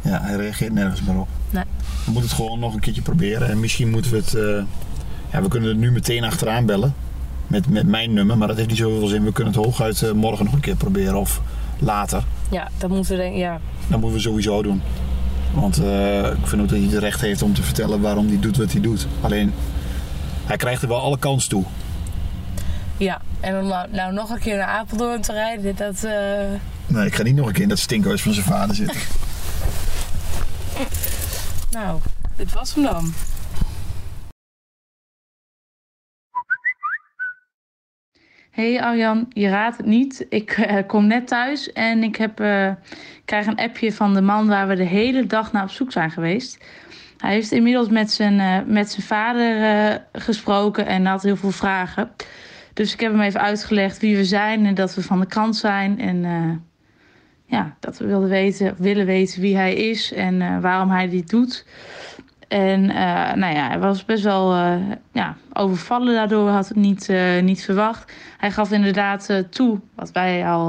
Ja, 0.00 0.20
hij 0.22 0.36
reageert 0.36 0.72
nergens 0.72 1.02
meer 1.02 1.18
op. 1.18 1.28
We 2.06 2.12
moeten 2.12 2.30
het 2.30 2.40
gewoon 2.40 2.58
nog 2.58 2.74
een 2.74 2.80
keertje 2.80 3.02
proberen. 3.02 3.48
En 3.48 3.60
misschien 3.60 3.90
moeten 3.90 4.10
we 4.10 4.16
het... 4.16 4.34
eh, 4.34 4.62
ja, 5.32 5.42
we 5.42 5.48
kunnen 5.48 5.68
er 5.70 5.76
nu 5.76 5.90
meteen 5.92 6.24
achteraan 6.24 6.66
bellen. 6.66 6.94
Met, 7.46 7.68
met 7.68 7.86
mijn 7.86 8.12
nummer. 8.12 8.38
Maar 8.38 8.48
dat 8.48 8.56
heeft 8.56 8.68
niet 8.68 8.78
zoveel 8.78 9.06
zin. 9.08 9.24
We 9.24 9.32
kunnen 9.32 9.52
het 9.54 9.64
hooguit 9.64 10.02
eh, 10.02 10.12
morgen 10.12 10.44
nog 10.44 10.54
een 10.54 10.60
keer 10.60 10.76
proberen. 10.76 11.14
Of 11.20 11.40
later. 11.78 12.22
Ja, 12.50 12.68
dat 12.78 12.90
moeten 12.90 13.16
we. 13.16 13.24
Ja, 13.24 13.60
Dat 13.88 14.00
moeten 14.00 14.16
we 14.16 14.22
sowieso 14.22 14.62
doen. 14.62 14.82
Want 15.54 15.78
eh, 15.82 16.18
ik 16.18 16.46
vind 16.46 16.62
ook 16.62 16.68
dat 16.68 16.78
hij 16.78 16.88
het 16.88 16.98
recht 16.98 17.20
heeft 17.20 17.42
om 17.42 17.54
te 17.54 17.62
vertellen 17.62 18.00
waarom 18.00 18.26
hij 18.28 18.38
doet 18.40 18.56
wat 18.56 18.72
hij 18.72 18.80
doet. 18.80 19.06
Alleen, 19.20 19.52
hij 20.46 20.56
krijgt 20.56 20.82
er 20.82 20.88
wel 20.88 21.00
alle 21.00 21.18
kans 21.18 21.46
toe. 21.46 21.64
ja. 22.96 23.20
En 23.40 23.58
om 23.58 23.66
nou, 23.66 23.86
nou 23.92 24.12
nog 24.12 24.30
een 24.30 24.38
keer 24.38 24.56
naar 24.56 24.66
Apeldoorn 24.68 25.20
te 25.20 25.32
rijden, 25.32 25.76
dat. 25.76 26.02
Nee, 26.86 27.06
ik 27.06 27.14
ga 27.14 27.22
niet 27.22 27.34
nog 27.36 27.46
een 27.46 27.52
keer 27.52 27.62
in 27.62 27.68
dat 27.68 27.78
stinkhuis 27.78 28.22
van 28.22 28.32
zijn 28.32 28.46
vader 28.46 28.74
zitten. 28.74 29.00
Nou, 31.76 32.00
dit 32.36 32.52
was 32.52 32.74
hem 32.74 32.84
dan. 32.84 33.12
Hey 38.50 38.82
Arjan, 38.82 39.26
je 39.32 39.48
raadt 39.48 39.76
het 39.76 39.86
niet. 39.86 40.26
Ik 40.28 40.50
eh, 40.50 40.86
kom 40.86 41.06
net 41.06 41.26
thuis 41.26 41.72
en 41.72 42.02
ik 42.02 42.16
heb, 42.16 42.40
eh, 42.40 42.72
krijg 43.24 43.46
een 43.46 43.56
appje 43.56 43.92
van 43.92 44.14
de 44.14 44.20
man 44.20 44.48
waar 44.48 44.68
we 44.68 44.74
de 44.74 44.84
hele 44.84 45.26
dag 45.26 45.52
naar 45.52 45.62
op 45.62 45.70
zoek 45.70 45.92
zijn 45.92 46.10
geweest. 46.10 46.64
Hij 47.16 47.32
heeft 47.32 47.52
inmiddels 47.52 47.88
met 47.88 48.10
zijn, 48.10 48.40
eh, 48.40 48.66
met 48.66 48.90
zijn 48.90 49.06
vader 49.06 50.02
gesproken 50.12 50.86
en 50.86 51.06
had 51.06 51.22
heel 51.22 51.36
veel 51.36 51.50
vragen. 51.50 52.10
Dus 52.72 52.92
ik 52.92 53.00
heb 53.00 53.12
hem 53.12 53.20
even 53.20 53.40
uitgelegd 53.40 53.98
wie 53.98 54.16
we 54.16 54.24
zijn 54.24 54.66
en 54.66 54.74
dat 54.74 54.94
we 54.94 55.02
van 55.02 55.20
de 55.20 55.26
krant 55.26 55.56
zijn. 55.56 56.00
En 56.00 56.24
ja, 57.46 57.76
dat 57.80 57.98
we 57.98 58.06
wilden 58.06 58.28
weten, 58.28 58.74
willen 58.78 59.06
weten 59.06 59.40
wie 59.40 59.56
hij 59.56 59.74
is 59.74 60.12
en 60.12 60.42
eh, 60.42 60.60
waarom 60.60 60.90
hij 60.90 61.08
dit 61.08 61.30
doet. 61.30 61.66
En 62.48 62.90
eh, 62.90 63.34
nou 63.34 63.54
ja, 63.54 63.68
hij 63.68 63.78
was 63.78 64.04
best 64.04 64.24
wel 64.24 64.54
eh, 64.54 64.76
ja, 65.12 65.36
overvallen 65.52 66.14
daardoor, 66.14 66.48
had 66.48 66.68
het 66.68 66.76
niet, 66.76 67.12
niet 67.40 67.64
verwacht. 67.64 68.12
Hij 68.38 68.50
gaf 68.50 68.70
inderdaad 68.70 69.44
toe, 69.50 69.80
wat 69.94 70.12
wij 70.12 70.48
al, 70.48 70.66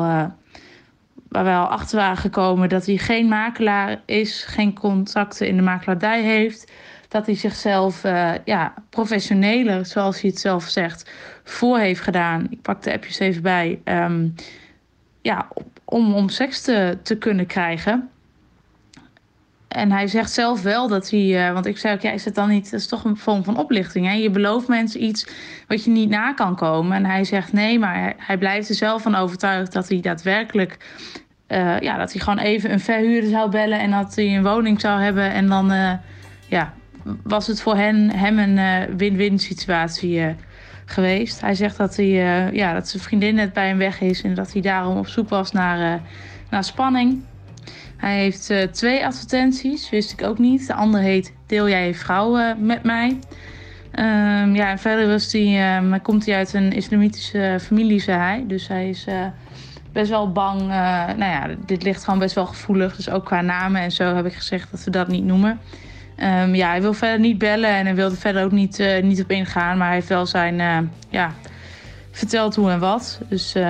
waar 1.28 1.44
wij 1.44 1.56
al 1.56 1.68
achter 1.68 1.98
waren 1.98 2.18
gekomen, 2.18 2.70
dat 2.70 2.86
hij 2.86 2.98
geen 2.98 3.28
makelaar 3.28 4.02
is, 4.06 4.44
geen 4.44 4.74
contacten 4.74 5.48
in 5.48 5.56
de 5.56 5.62
makelaardij 5.62 6.22
heeft. 6.22 6.72
Dat 7.08 7.26
hij 7.26 7.36
zichzelf 7.36 8.02
ja, 8.46 8.74
professioneler, 8.90 9.86
zoals 9.86 10.22
hij 10.22 10.30
het 10.30 10.40
zelf 10.40 10.64
zegt, 10.64 11.12
voor 11.44 11.78
heeft 11.78 12.02
gedaan. 12.02 12.48
Ik 12.50 12.62
pak 12.62 12.82
de 12.84 12.94
appjes 12.94 13.20
even 13.20 13.42
bij. 13.42 13.80
ehm, 13.84 14.28
ja, 15.22 15.48
om, 15.90 16.14
om 16.14 16.30
seks 16.30 16.62
te, 16.62 16.98
te 17.02 17.18
kunnen 17.18 17.46
krijgen. 17.46 18.10
En 19.68 19.92
hij 19.92 20.08
zegt 20.08 20.32
zelf 20.32 20.62
wel 20.62 20.88
dat 20.88 21.10
hij, 21.10 21.48
eh, 21.48 21.54
want 21.54 21.66
ik 21.66 21.78
zei 21.78 21.96
ook, 21.96 22.02
ja, 22.02 22.12
is 22.12 22.26
het 22.26 22.36
dan 22.36 22.50
niet, 22.50 22.72
dat 22.72 22.80
is 22.80 22.88
toch 22.88 23.04
een 23.04 23.18
vorm 23.18 23.44
van 23.44 23.58
oplichting. 23.58 24.06
Hè? 24.06 24.14
Je 24.14 24.30
belooft 24.30 24.68
mensen 24.68 25.04
iets 25.04 25.28
wat 25.68 25.84
je 25.84 25.90
niet 25.90 26.10
na 26.10 26.34
kan 26.34 26.56
komen. 26.56 26.98
En 26.98 27.06
hij 27.06 27.24
zegt 27.24 27.54
nee, 27.54 27.80
maar 27.80 28.14
hij, 28.18 28.38
blijft 28.38 28.70
er 28.70 28.76
zelf 28.76 29.02
van 29.02 29.16
overtuigd 29.16 29.74
dat 29.74 29.90
hij 29.90 30.00
daadwerkelijk, 30.00 30.78
eh, 31.48 31.80
ja, 31.80 31.98
dat 31.98 32.12
hij 32.12 32.22
gewoon 32.22 32.40
even 32.40 32.72
een 32.72 32.80
verhuurder 32.80 33.30
zou 33.30 33.50
bellen 33.50 33.80
en 33.80 33.92
dat 33.92 34.16
hij 34.16 34.36
een 34.36 34.44
woning 34.44 34.82
zou 34.82 35.02
hebben. 35.02 35.32
En 35.32 35.48
dan, 35.48 35.72
eh, 35.72 35.94
ja, 36.48 36.74
was 37.24 37.48
het 37.48 37.62
voor 37.62 37.76
hen, 37.76 38.12
hem 38.12 38.40
een 38.40 38.98
win-win 38.98 39.40
situatie 39.40 40.36
geweest. 40.92 41.42
Hij 41.42 41.56
zegt 41.56 41.78
dat, 41.78 41.96
hij, 41.96 42.06
eh, 42.06 42.54
ja, 42.54 42.74
dat 42.74 42.88
zijn 42.88 43.04
vriendin 43.04 43.36
net 43.36 43.54
bij 43.54 43.68
hem 43.68 43.78
weg 43.78 44.02
is 44.02 44.22
en 44.22 44.34
dat 44.34 44.54
hij 44.54 44.62
daarom 44.62 44.98
op 44.98 45.08
zoek 45.08 45.30
was 45.30 45.52
naar, 45.52 45.94
eh, 45.94 46.02
naar 46.50 46.64
spanning. 46.64 47.24
Hij 47.98 48.18
heeft 48.18 48.50
eh, 48.50 48.64
twee 48.64 49.06
advertenties, 49.06 49.90
wist 49.90 50.12
ik 50.12 50.24
ook 50.24 50.38
niet. 50.38 50.68
De 50.68 50.74
andere 50.74 51.04
heet 51.04 51.34
Deel 51.46 51.70
jij 51.70 51.88
je 51.88 51.94
vrouw 51.94 52.56
met 52.58 52.84
mij? 52.84 53.20
Ehm, 53.92 54.56
ja, 54.56 54.70
en 54.70 54.80
verder 54.80 55.08
was 55.08 55.34
ehm, 55.34 56.00
komt 56.02 56.26
hij 56.26 56.36
uit 56.36 56.54
een 56.54 56.72
islamitische 56.72 57.58
familie, 57.62 58.00
zei 58.00 58.18
hij. 58.18 58.44
Dus 58.48 58.68
hij 58.68 58.90
is 58.90 59.06
best 59.98 60.10
wel 60.10 60.32
bang. 60.32 60.62
eh, 60.62 60.68
nou 61.18 61.32
ja, 61.32 61.48
dit 61.66 61.84
ligt 61.84 62.04
gewoon 62.04 62.20
best 62.20 62.36
wel 62.36 62.46
gevoelig. 62.46 62.96
Dus 62.96 63.10
ook 63.10 63.26
qua 63.26 63.42
namen 63.42 63.82
en 63.82 63.92
zo 63.92 64.16
heb 64.16 64.26
ik 64.26 64.34
gezegd 64.34 64.72
dat 64.72 64.84
we 64.84 64.92
dat 64.92 65.08
niet 65.08 65.24
noemen. 65.24 65.60
Ehm, 66.18 66.56
ja, 66.56 66.70
hij 66.70 66.82
wil 66.82 66.94
verder 66.94 67.20
niet 67.20 67.38
bellen 67.38 67.70
en 67.70 67.86
hij 67.86 67.96
wilde 67.96 68.16
verder 68.16 68.44
ook 68.44 68.52
niet, 68.52 68.80
eh, 68.80 69.04
niet 69.04 69.22
op 69.22 69.32
ingaan. 69.32 69.78
Maar 69.78 69.88
hij 69.88 69.96
heeft 69.96 70.08
wel 70.08 70.26
zijn, 70.26 70.60
eh, 70.60 70.78
ja, 71.10 71.34
verteld 72.12 72.56
hoe 72.56 72.72
en 72.72 72.80
wat. 72.80 73.20
Dus 73.30 73.56
eh, 73.56 73.64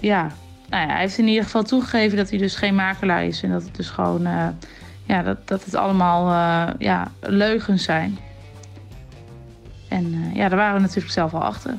ja, 0.00 0.30
nou 0.68 0.86
ja, 0.86 0.92
hij 0.92 1.00
heeft 1.00 1.18
in 1.18 1.28
ieder 1.28 1.44
geval 1.44 1.62
toegegeven 1.62 2.16
dat 2.16 2.30
hij 2.30 2.38
dus 2.38 2.54
geen 2.54 2.74
makelaar 2.74 3.24
is. 3.24 3.42
En 3.42 3.50
dat 3.50 3.62
het 3.62 3.76
dus 3.76 3.88
gewoon, 3.88 4.26
ja, 5.04 5.22
dat, 5.22 5.48
dat 5.48 5.64
het 5.64 5.74
allemaal 5.74 6.26
ja, 6.78 7.10
leugens 7.20 7.82
zijn. 7.84 8.18
En 9.88 10.30
ja, 10.34 10.48
daar 10.48 10.58
waren 10.58 10.74
we 10.74 10.80
natuurlijk 10.80 11.12
zelf 11.12 11.34
al 11.34 11.42
achter. 11.42 11.74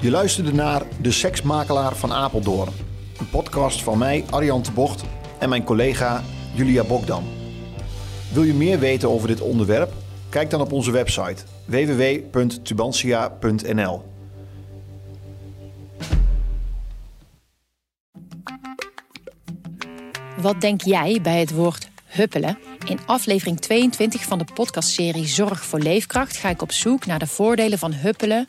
Je 0.00 0.10
luisterde 0.10 0.52
naar 0.52 0.82
De 1.00 1.10
Seksmakelaar 1.10 1.96
van 1.96 2.12
Apeldoorn. 2.12 2.72
Een 3.18 3.30
podcast 3.30 3.82
van 3.82 3.98
mij, 3.98 4.24
Arjan 4.30 4.62
de 4.62 4.72
Bocht, 4.72 5.04
en 5.38 5.48
mijn 5.48 5.64
collega 5.64 6.22
Julia 6.54 6.84
Bokdam. 6.84 7.39
Wil 8.32 8.42
je 8.42 8.54
meer 8.54 8.78
weten 8.78 9.10
over 9.10 9.28
dit 9.28 9.40
onderwerp? 9.40 9.92
Kijk 10.28 10.50
dan 10.50 10.60
op 10.60 10.72
onze 10.72 10.90
website 10.90 11.42
www.tubantia.nl. 11.64 14.02
Wat 20.36 20.60
denk 20.60 20.82
jij 20.82 21.18
bij 21.22 21.40
het 21.40 21.50
woord 21.50 21.88
huppelen? 22.04 22.58
In 22.86 22.98
aflevering 23.06 23.60
22 23.60 24.22
van 24.22 24.38
de 24.38 24.46
podcastserie 24.54 25.26
Zorg 25.26 25.64
voor 25.64 25.78
Leefkracht 25.78 26.36
ga 26.36 26.48
ik 26.48 26.62
op 26.62 26.72
zoek 26.72 27.06
naar 27.06 27.18
de 27.18 27.26
voordelen 27.26 27.78
van 27.78 27.92
huppelen 27.92 28.48